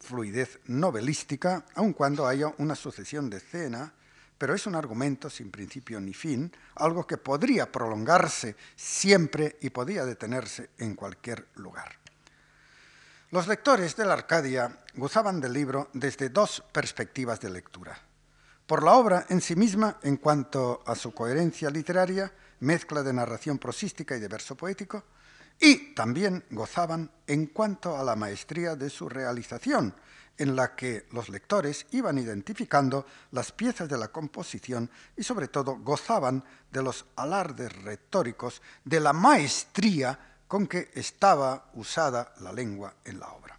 [0.00, 3.94] fluidez novelística, aun cuando haya una sucesión de escena,
[4.36, 10.04] pero es un argumento sin principio ni fin, algo que podría prolongarse siempre y podría
[10.04, 12.00] detenerse en cualquier lugar.
[13.30, 17.96] Los lectores de la Arcadia gozaban del libro desde dos perspectivas de lectura.
[18.66, 23.58] Por la obra en sí misma, en cuanto a su coherencia literaria, mezcla de narración
[23.58, 25.04] prosística y de verso poético,
[25.60, 29.94] y también gozaban en cuanto a la maestría de su realización,
[30.36, 35.76] en la que los lectores iban identificando las piezas de la composición y sobre todo
[35.76, 43.20] gozaban de los alardes retóricos, de la maestría con que estaba usada la lengua en
[43.20, 43.58] la obra.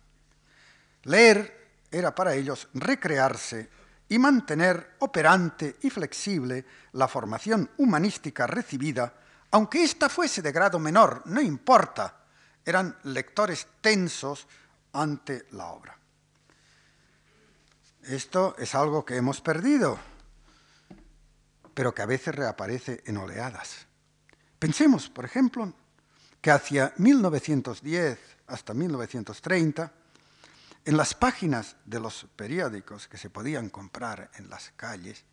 [1.04, 3.70] Leer era para ellos recrearse
[4.10, 9.14] y mantener operante y flexible la formación humanística recibida,
[9.56, 12.14] aunque ésta fuese de grado menor, no importa,
[12.66, 14.46] eran lectores tensos
[14.92, 15.98] ante la obra.
[18.04, 19.98] Esto es algo que hemos perdido,
[21.74, 23.88] pero que a veces reaparece en oleadas.
[24.60, 25.72] Pensemos, por ejemplo,
[26.42, 29.90] que hacia 1910 hasta 1930,
[30.84, 35.24] en las páginas de los periódicos que se podían comprar en las calles,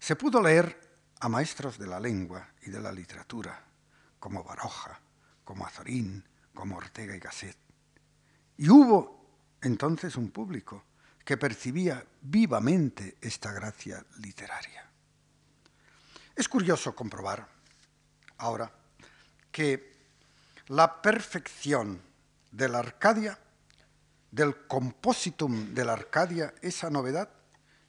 [0.00, 0.89] se pudo leer
[1.20, 3.62] a maestros de la lengua y de la literatura,
[4.18, 4.98] como Baroja,
[5.44, 7.56] como Azorín, como Ortega y Gasset.
[8.56, 9.20] Y hubo
[9.62, 10.84] entonces un público
[11.24, 14.88] que percibía vivamente esta gracia literaria.
[16.34, 17.46] Es curioso comprobar
[18.38, 18.72] ahora
[19.52, 19.92] que
[20.68, 22.00] la perfección
[22.50, 23.38] de la Arcadia,
[24.30, 27.28] del compositum de la Arcadia, esa novedad,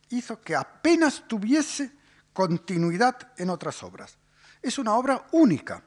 [0.10, 1.92] hizo que apenas tuviese
[2.34, 4.18] continuidad en otras obras.
[4.62, 5.84] Es una obra única,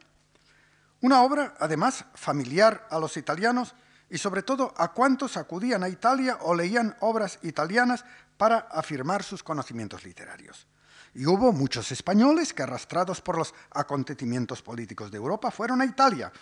[1.01, 3.75] una obra además familiar a los italianos
[4.11, 8.05] y sobre todo a cuantos acudían a Italia o leían obras italianas
[8.37, 10.67] para afirmar sus conocimientos literarios.
[11.15, 16.33] Y hubo muchos españoles que, arrastrados por los acontecimientos políticos de Europa, fueron a Italia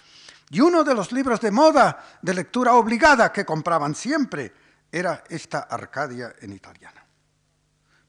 [0.51, 4.53] y uno de los libros de moda de lectura obligada que compraban siempre
[4.91, 7.01] era esta Arcadia en italiano.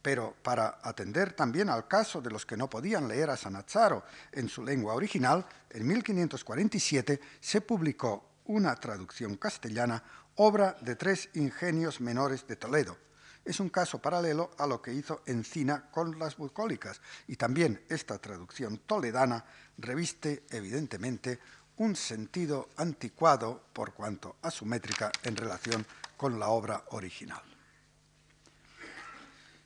[0.04, 4.50] Pero para atender también al caso de los que no podían leer a Sanazzaro en
[4.50, 10.04] su lengua original, en 1547 se publicó una traducción castellana,
[10.36, 12.98] obra de tres ingenios menores de Toledo.
[13.46, 18.20] Es un caso paralelo a lo que hizo Encina con las bucólicas, y también esta
[18.20, 19.46] traducción toledana
[19.78, 21.40] reviste evidentemente
[21.78, 25.86] un sentido anticuado por cuanto a su métrica en relación
[26.18, 27.53] con la obra original.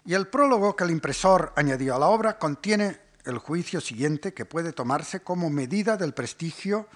[0.07, 4.45] Y el prólogo que el impresor añadió a la obra contiene el juicio siguiente que
[4.45, 6.87] puede tomarse como medida del prestigio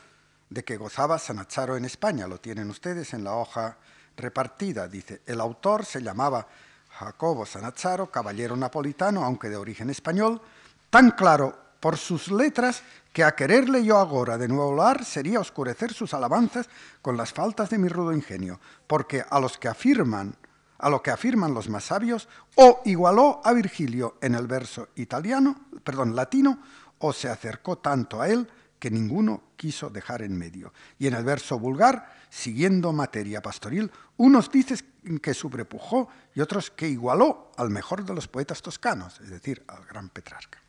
[0.50, 2.26] de que gozaba Sanazzaro en España.
[2.26, 3.78] Lo tienen ustedes en la hoja
[4.16, 4.88] repartida.
[4.88, 6.48] Dice, el autor se llamaba
[6.88, 10.42] Jacobo Sanazzaro, caballero napolitano, aunque de origen español,
[10.90, 12.82] tan claro por sus letras
[13.12, 16.70] que a quererle yo ahora de nuevo hablar sería oscurecer sus alabanzas
[17.02, 20.38] con las faltas de mi rudo ingenio, porque a los que afirman,
[20.82, 25.68] a lo que afirman los más sabios, o igualó a Virgilio en el verso italiano,
[25.84, 26.60] perdón, latino,
[27.00, 28.48] o se acercó tanto a él
[28.80, 30.74] que ninguno quiso dejar en medio.
[30.98, 34.80] Y en el verso vulgar, siguiendo materia pastoril, unos dicen
[35.22, 39.86] que sobrepujó y otros que igualó al mejor de los poetas toscanos, es decir, al
[39.86, 40.60] gran Petrarca.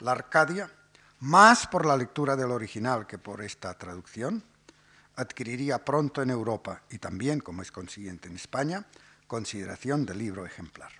[0.00, 0.68] La Arcadia
[1.24, 4.44] más por la lectura del original que por esta traducción,
[5.16, 8.84] adquiriría pronto en Europa y también, como es consiguiente en España,
[9.26, 10.92] consideración de libro ejemplar.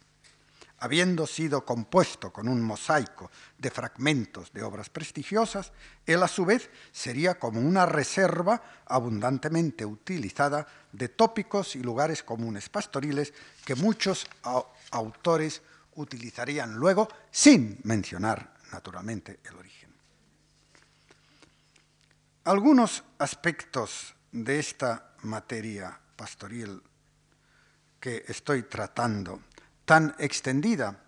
[0.78, 5.72] Habiendo sido compuesto con un mosaico de fragmentos de obras prestigiosas,
[6.04, 12.68] él a su vez sería como una reserva abundantemente utilizada de tópicos y lugares comunes
[12.68, 13.32] pastoriles
[13.64, 14.26] que muchos
[14.90, 15.62] autores
[15.94, 19.94] utilizarían luego sin mencionar naturalmente el origen.
[22.44, 26.82] Algunos aspectos de esta materia pastoril
[28.04, 29.40] que estoy tratando,
[29.86, 31.00] tan extendida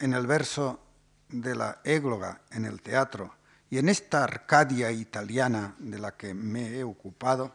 [0.00, 0.80] en el verso
[1.28, 3.36] de la égloga en el teatro
[3.70, 7.54] y en esta Arcadia italiana de la que me he ocupado,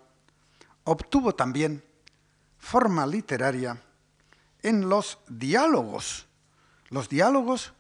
[0.86, 1.84] obtuvo también
[2.60, 3.76] forma literaria
[4.64, 6.30] en los diálogos
[6.92, 7.74] Los diálogos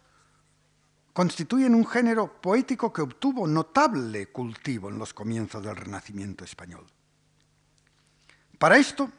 [1.13, 6.85] constituyen un género poético que obtuvo notable cultivo en los comienzos del Renacimiento español.
[8.59, 9.09] Para esto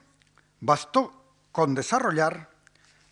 [0.60, 1.21] bastó
[1.52, 2.50] con desarrollar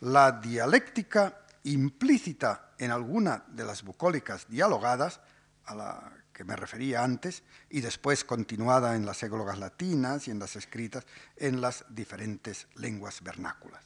[0.01, 5.21] la dialéctica implícita en alguna de las bucólicas dialogadas,
[5.67, 10.39] a la que me refería antes, y después continuada en las églogas latinas y en
[10.39, 11.05] las escritas
[11.37, 13.85] en las diferentes lenguas vernáculas.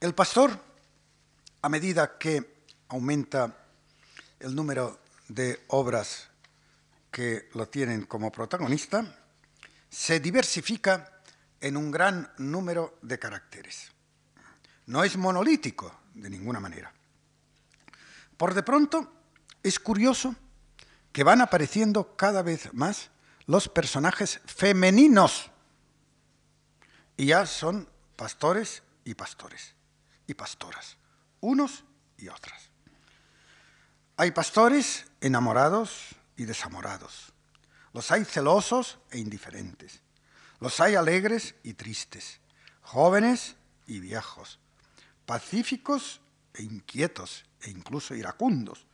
[0.00, 0.52] El pastor,
[1.60, 3.52] a medida que aumenta
[4.38, 6.28] el número de obras
[7.18, 9.04] que lo tienen como protagonista,
[9.90, 11.20] se diversifica
[11.60, 13.90] en un gran número de caracteres.
[14.86, 16.92] No es monolítico de ninguna manera.
[18.36, 19.12] Por de pronto,
[19.64, 20.36] es curioso
[21.10, 23.10] que van apareciendo cada vez más
[23.46, 25.50] los personajes femeninos.
[27.16, 29.74] Y ya son pastores y pastores
[30.28, 30.96] y pastoras,
[31.40, 31.82] unos
[32.16, 32.70] y otras.
[34.16, 37.34] Hay pastores enamorados y desamorados.
[37.92, 40.00] Los hay celosos e indiferentes.
[40.60, 42.40] Los hay alegres y tristes,
[42.80, 44.58] jóvenes y viejos,
[45.26, 46.20] pacíficos
[46.54, 48.86] e inquietos e incluso iracundos.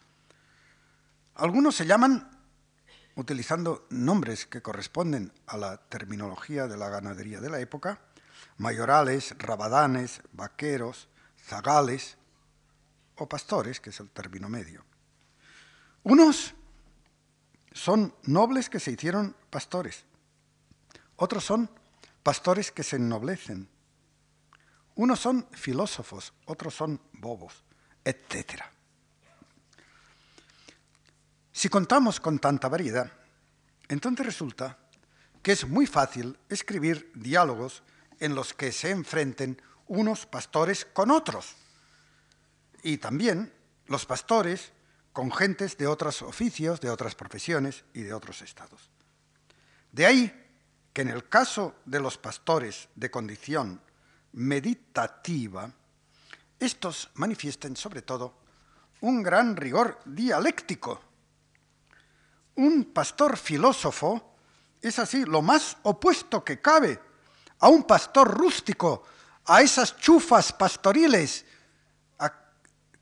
[1.37, 2.31] Algunos se llaman,
[3.15, 8.01] utilizando nombres que corresponden a la terminología de la ganadería de la época,
[8.59, 11.09] mayorales, rabadanes, vaqueros,
[11.47, 12.17] zagales
[13.17, 14.85] o pastores, que es el término medio.
[16.05, 16.55] Unos
[17.75, 20.05] son nobles que se hicieron pastores,
[21.17, 21.69] otros son
[22.23, 23.69] pastores que se ennoblecen,
[24.95, 27.65] unos son filósofos, otros son bobos,
[28.05, 28.63] etc.
[31.53, 33.13] Si contamos con tanta variedad,
[33.89, 34.79] entonces resulta
[35.43, 37.83] que es muy fácil escribir diálogos
[38.21, 41.57] en los que se enfrenten unos pastores con otros.
[42.83, 43.53] Y también
[43.87, 44.73] los pastores
[45.15, 48.91] con gentes de otros oficios, de otras profesiones y de otros estados.
[49.93, 50.45] De ahí
[50.93, 53.81] que en el caso de los pastores de condición
[54.33, 55.71] meditativa,
[56.59, 58.35] estos manifiesten sobre todo
[59.03, 61.01] un gran rigor dialéctico.
[62.57, 64.35] Un pastor filósofo
[64.83, 67.01] es así lo más opuesto que cabe
[67.61, 69.05] a un pastor rústico
[69.47, 71.45] a esas chufas pastoriles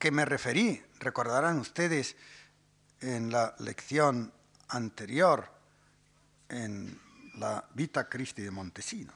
[0.02, 2.16] que me referí, recordarán ustedes
[3.02, 4.32] en la lección
[4.70, 5.48] anterior,
[6.48, 7.00] en
[7.36, 9.12] la Vita Christi de Montesino.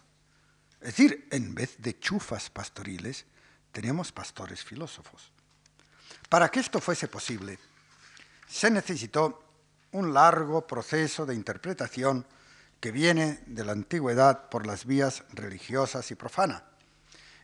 [0.80, 3.26] Es decir, en vez de chufas pastoriles,
[3.72, 5.32] tenemos pastores filósofos.
[6.28, 7.58] Para que esto fuese posible,
[8.46, 9.42] se necesitó
[9.90, 12.24] un largo proceso de interpretación
[12.78, 16.62] que viene de la antigüedad por las vías religiosas y profanas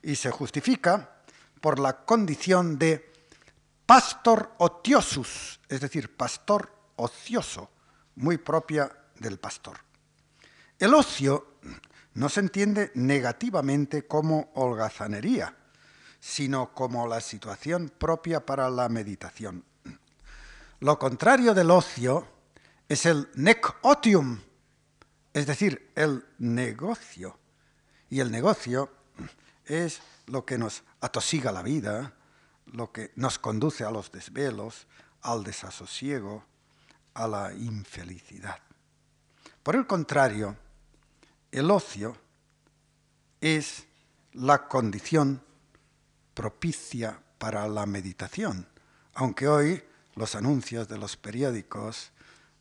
[0.00, 1.16] y se justifica
[1.60, 3.11] por la condición de
[3.92, 7.70] pastor otiosus, es decir, pastor ocioso,
[8.14, 9.76] muy propia del pastor.
[10.78, 11.58] El ocio
[12.14, 15.54] no se entiende negativamente como holgazanería,
[16.18, 19.62] sino como la situación propia para la meditación.
[20.80, 22.26] Lo contrario del ocio
[22.88, 24.40] es el nec otium,
[25.34, 27.38] es decir, el negocio.
[28.08, 28.90] Y el negocio
[29.66, 32.14] es lo que nos atosiga la vida,
[32.66, 34.86] lo que nos conduce a los desvelos,
[35.22, 36.44] al desasosiego,
[37.14, 38.58] a la infelicidad.
[39.62, 40.56] Por el contrario,
[41.50, 42.16] el ocio
[43.40, 43.84] es
[44.32, 45.42] la condición
[46.34, 48.66] propicia para la meditación,
[49.14, 49.82] aunque hoy
[50.14, 52.10] los anuncios de los periódicos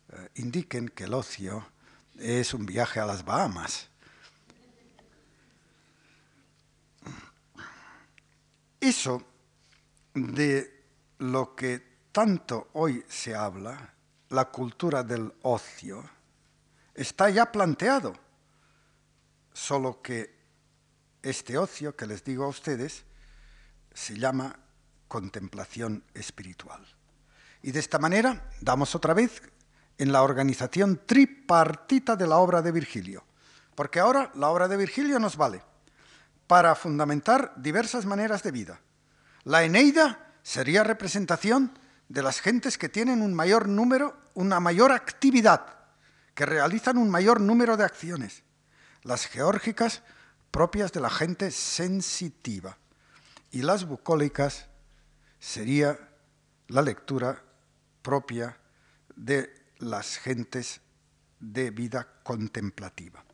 [0.08, 1.66] eh, indiquen que el ocio
[2.18, 3.88] es un viaje a las Bahamas
[8.82, 9.22] Eso
[10.14, 10.84] de
[11.18, 11.82] lo que
[12.12, 13.94] tanto hoy se habla,
[14.28, 16.02] la cultura del ocio,
[16.94, 18.14] está ya planteado,
[19.52, 20.34] solo que
[21.22, 23.04] este ocio que les digo a ustedes
[23.94, 24.58] se llama
[25.08, 26.86] contemplación espiritual.
[27.62, 29.42] Y de esta manera damos otra vez
[29.98, 33.24] en la organización tripartita de la obra de Virgilio,
[33.74, 35.62] porque ahora la obra de Virgilio nos vale
[36.46, 38.80] para fundamentar diversas maneras de vida.
[39.44, 41.76] La Eneida sería representación
[42.08, 45.66] de las gentes que tienen un mayor número, una mayor actividad,
[46.34, 48.42] que realizan un mayor número de acciones.
[49.02, 50.02] Las geórgicas
[50.50, 52.78] propias de la gente sensitiva.
[53.50, 54.66] Y las bucólicas
[55.40, 55.98] sería
[56.68, 57.42] la lectura
[58.02, 58.56] propia
[59.16, 60.80] de las gentes
[61.40, 63.24] de vida contemplativa.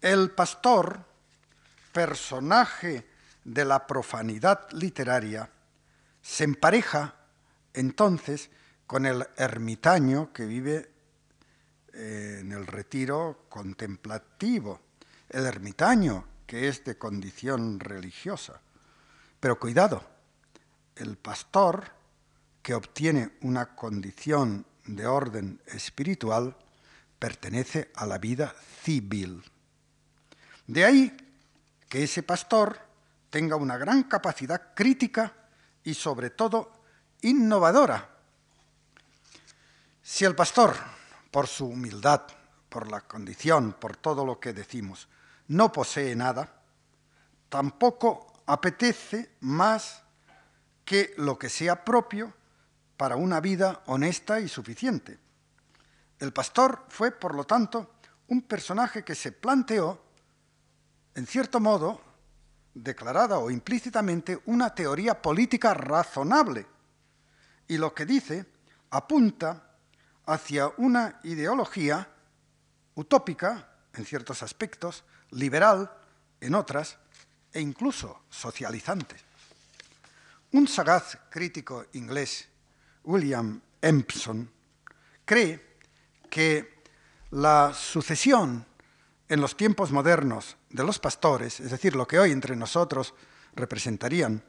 [0.00, 1.04] El pastor,
[1.92, 3.06] personaje
[3.48, 5.50] de la profanidad literaria,
[6.20, 7.14] se empareja
[7.72, 8.50] entonces
[8.86, 10.90] con el ermitaño que vive
[11.94, 14.80] eh, en el retiro contemplativo,
[15.30, 18.60] el ermitaño que es de condición religiosa.
[19.40, 20.04] Pero cuidado,
[20.96, 21.84] el pastor
[22.62, 26.54] que obtiene una condición de orden espiritual
[27.18, 29.42] pertenece a la vida civil.
[30.66, 31.16] De ahí
[31.88, 32.87] que ese pastor
[33.30, 35.32] tenga una gran capacidad crítica
[35.84, 36.72] y sobre todo
[37.22, 38.08] innovadora.
[40.02, 40.74] Si el pastor,
[41.30, 42.22] por su humildad,
[42.68, 45.08] por la condición, por todo lo que decimos,
[45.48, 46.62] no posee nada,
[47.48, 50.02] tampoco apetece más
[50.84, 52.32] que lo que sea propio
[52.96, 55.18] para una vida honesta y suficiente.
[56.18, 57.94] El pastor fue, por lo tanto,
[58.28, 60.02] un personaje que se planteó,
[61.14, 62.07] en cierto modo,
[62.74, 66.66] declarada o implícitamente, una teoría política razonable.
[67.66, 68.46] Y lo que dice
[68.90, 69.76] apunta
[70.26, 72.08] hacia una ideología
[72.94, 75.90] utópica, en ciertos aspectos, liberal
[76.40, 76.98] en otras,
[77.52, 79.16] e incluso socializante.
[80.52, 82.48] Un sagaz crítico inglés,
[83.04, 84.50] William Empson,
[85.24, 85.78] cree
[86.30, 86.82] que
[87.30, 88.64] la sucesión
[89.28, 93.14] en los tiempos modernos de los pastores, es decir, lo que hoy entre nosotros
[93.54, 94.42] representarían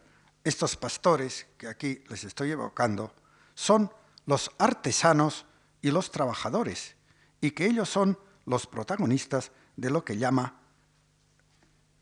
[0.43, 3.13] estos pastores que aquí les estoy evocando,
[3.55, 3.91] son
[4.25, 5.45] los artesanos
[5.81, 6.95] y los trabajadores,
[7.41, 10.61] y que ellos son los protagonistas de lo que llama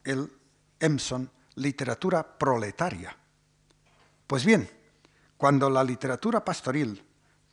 [0.03, 0.31] el
[0.79, 3.17] Emson literatura proletaria.
[4.27, 4.69] Pues bien,
[5.37, 7.03] cuando la literatura pastoril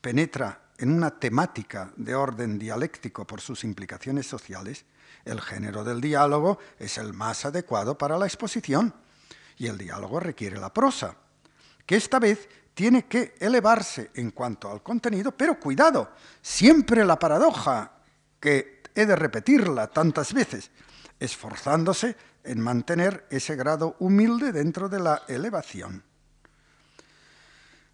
[0.00, 4.84] penetra en una temática de orden dialéctico por sus implicaciones sociales,
[5.24, 8.94] el género del diálogo es el más adecuado para la exposición
[9.56, 11.16] y el diálogo requiere la prosa,
[11.86, 16.12] que esta vez tiene que elevarse en cuanto al contenido, pero cuidado,
[16.42, 17.92] siempre la paradoja,
[18.40, 20.70] que he de repetirla tantas veces,
[21.18, 26.02] esforzándose en mantener ese grado humilde dentro de la elevación.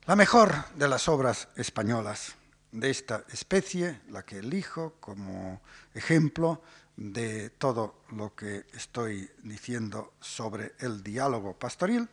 [0.06, 2.34] La mejor de las obras españolas
[2.72, 5.60] de esta especie, la que elijo como
[5.94, 6.62] ejemplo
[7.00, 12.06] de todo lo que estoy diciendo sobre el diálogo pastoril,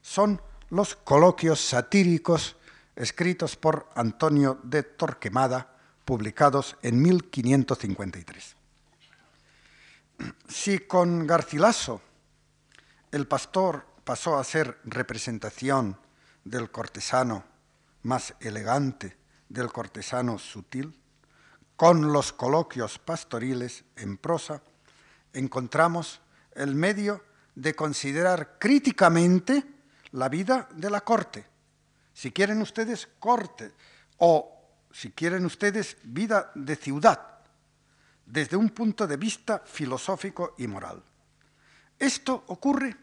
[0.00, 2.56] son los coloquios satíricos
[2.96, 8.56] escritos por Antonio de Torquemada, publicados en 1553.
[10.48, 12.00] Si con Garcilaso
[13.12, 15.98] el pastor pasó a ser representación
[16.44, 17.44] del cortesano
[18.02, 19.18] más elegante,
[19.50, 20.98] del cortesano sutil,
[21.76, 24.62] con los coloquios pastoriles en prosa,
[25.32, 26.20] encontramos
[26.54, 29.64] el medio de considerar críticamente
[30.12, 31.44] la vida de la corte.
[32.12, 33.72] Si quieren ustedes corte
[34.18, 34.50] o
[34.92, 37.34] si quieren ustedes vida de ciudad,
[38.24, 41.02] desde un punto de vista filosófico y moral.
[41.98, 42.96] Esto ocurre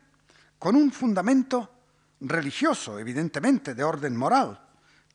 [0.57, 1.69] con un fundamento
[2.21, 4.59] religioso, evidentemente, de orden moral,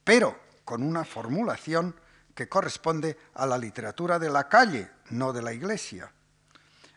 [0.04, 1.94] pero con una formulación
[2.36, 6.12] que corresponde a la literatura de la calle, no de la iglesia.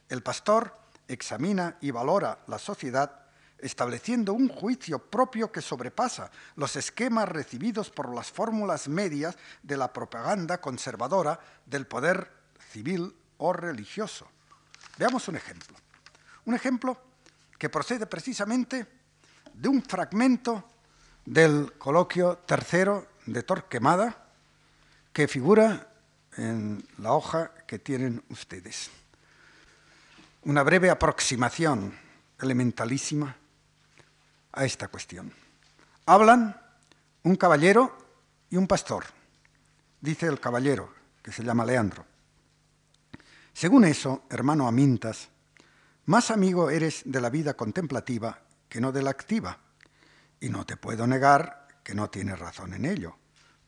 [0.10, 0.78] El pastor
[1.08, 3.22] examina y valora la sociedad
[3.58, 9.94] estableciendo un juicio propio que sobrepasa los esquemas recibidos por las fórmulas medias de la
[9.94, 12.32] propaganda conservadora del poder
[12.72, 14.28] civil o religioso.
[14.98, 15.78] Veamos un ejemplo.
[16.46, 16.98] Un ejemplo
[17.58, 18.88] que procede precisamente
[19.54, 20.66] de un fragmento
[21.26, 24.26] del coloquio tercero de Torquemada
[25.14, 25.88] que figura
[26.38, 28.89] en la hoja que tienen ustedes.
[30.43, 31.97] Una breve aproximación
[32.39, 33.36] elementalísima
[34.53, 35.34] a esta cuestión.
[36.05, 36.60] Hablan
[37.24, 37.97] un caballero
[38.49, 39.05] y un pastor.
[40.01, 42.05] Dice el caballero, que se llama Leandro.
[43.53, 45.28] Según eso, hermano Amintas,
[46.05, 49.60] más amigo eres de la vida contemplativa que no de la activa,
[50.39, 53.18] y no te puedo negar que no tienes razón en ello,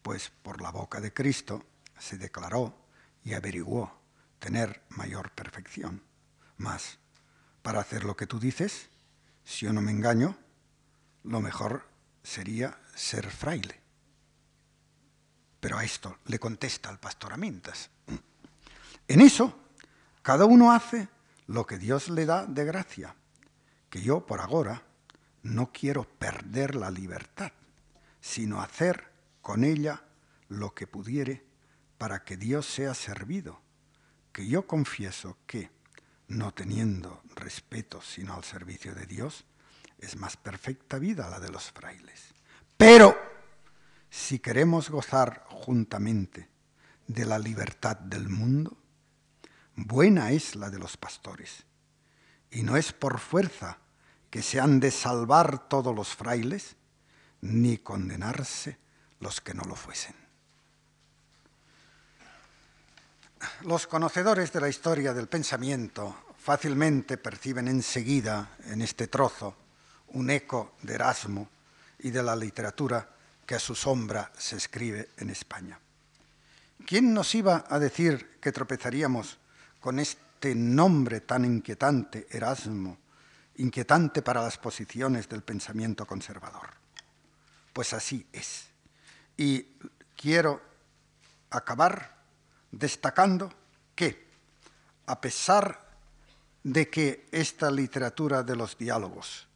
[0.02, 1.66] pues por la boca de Cristo
[1.99, 2.76] se declaró
[3.24, 3.99] y averiguó
[4.39, 6.04] tener mayor perfección.
[6.58, 6.99] Mas,
[7.62, 8.89] para hacer lo que tú dices,
[9.43, 10.38] si yo no me engaño,
[11.24, 11.88] lo mejor
[12.24, 13.80] sería ser fraile.
[15.60, 17.89] Pero a esto le contesta el pastor Amintas.
[19.08, 19.62] En eso
[20.22, 21.08] cada uno hace
[21.47, 23.16] lo que Dios le da de gracia,
[23.89, 24.84] que yo por ahora
[25.43, 27.52] no quiero perder la libertad,
[28.20, 29.11] sino hacer
[29.42, 30.04] con ella
[30.50, 31.46] lo que pudiere
[31.98, 33.62] para que Dios sea servido,
[34.32, 35.70] que yo confieso que,
[36.28, 39.46] no teniendo respeto sino al servicio de Dios,
[40.00, 42.34] es más perfecta vida la de los frailes.
[42.78, 43.16] Pero
[44.10, 46.50] si queremos gozar juntamente
[47.08, 48.78] de la libertad del mundo,
[49.76, 51.66] buena es la de los pastores.
[52.50, 53.78] Y no es por fuerza
[54.30, 56.76] que se han de salvar todos los frailes,
[57.42, 58.80] ni condenarse
[59.22, 60.16] los que no lo fuesen.
[63.62, 69.56] Los conocedores de la historia del pensamiento fácilmente perciben enseguida en este trozo
[70.10, 71.50] un eco de Erasmo
[72.00, 73.08] y de la literatura
[73.46, 75.80] que a su sombra se escribe en España.
[76.86, 79.38] ¿Quién nos iba a decir que tropezaríamos
[79.80, 82.98] con este nombre tan inquietante, Erasmo,
[83.58, 86.70] inquietante para las posiciones del pensamiento conservador?
[87.74, 88.71] Pues así es.
[89.42, 89.66] Y
[90.16, 90.62] quiero
[91.50, 92.16] acabar
[92.70, 93.52] destacando
[93.96, 94.28] que,
[95.08, 95.82] a pesar
[96.62, 99.48] de que esta literatura de los diálogos,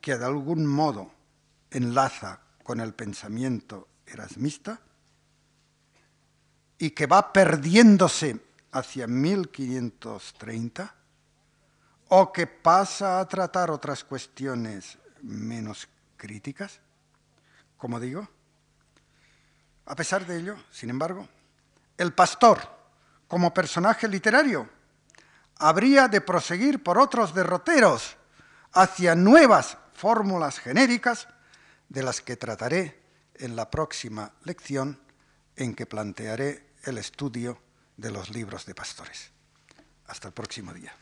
[0.00, 1.12] que de algún modo
[1.68, 4.80] enlaza con el pensamiento erasmista
[6.78, 10.94] y que va perdiéndose hacia 1530,
[12.10, 16.78] o que pasa a tratar otras cuestiones menos críticas,
[17.76, 18.28] como digo.
[19.86, 21.28] A pesar de ello, sin embargo,
[21.98, 22.60] el pastor,
[23.28, 24.68] como personaje literario,
[25.56, 28.16] habría de proseguir por otros derroteros
[28.72, 31.28] hacia nuevas fórmulas genéricas
[31.88, 33.02] de las que trataré
[33.34, 35.00] en la próxima lección
[35.56, 37.60] en que plantearé el estudio
[37.96, 39.30] de los libros de pastores.
[40.06, 40.92] Hasta el próximo día.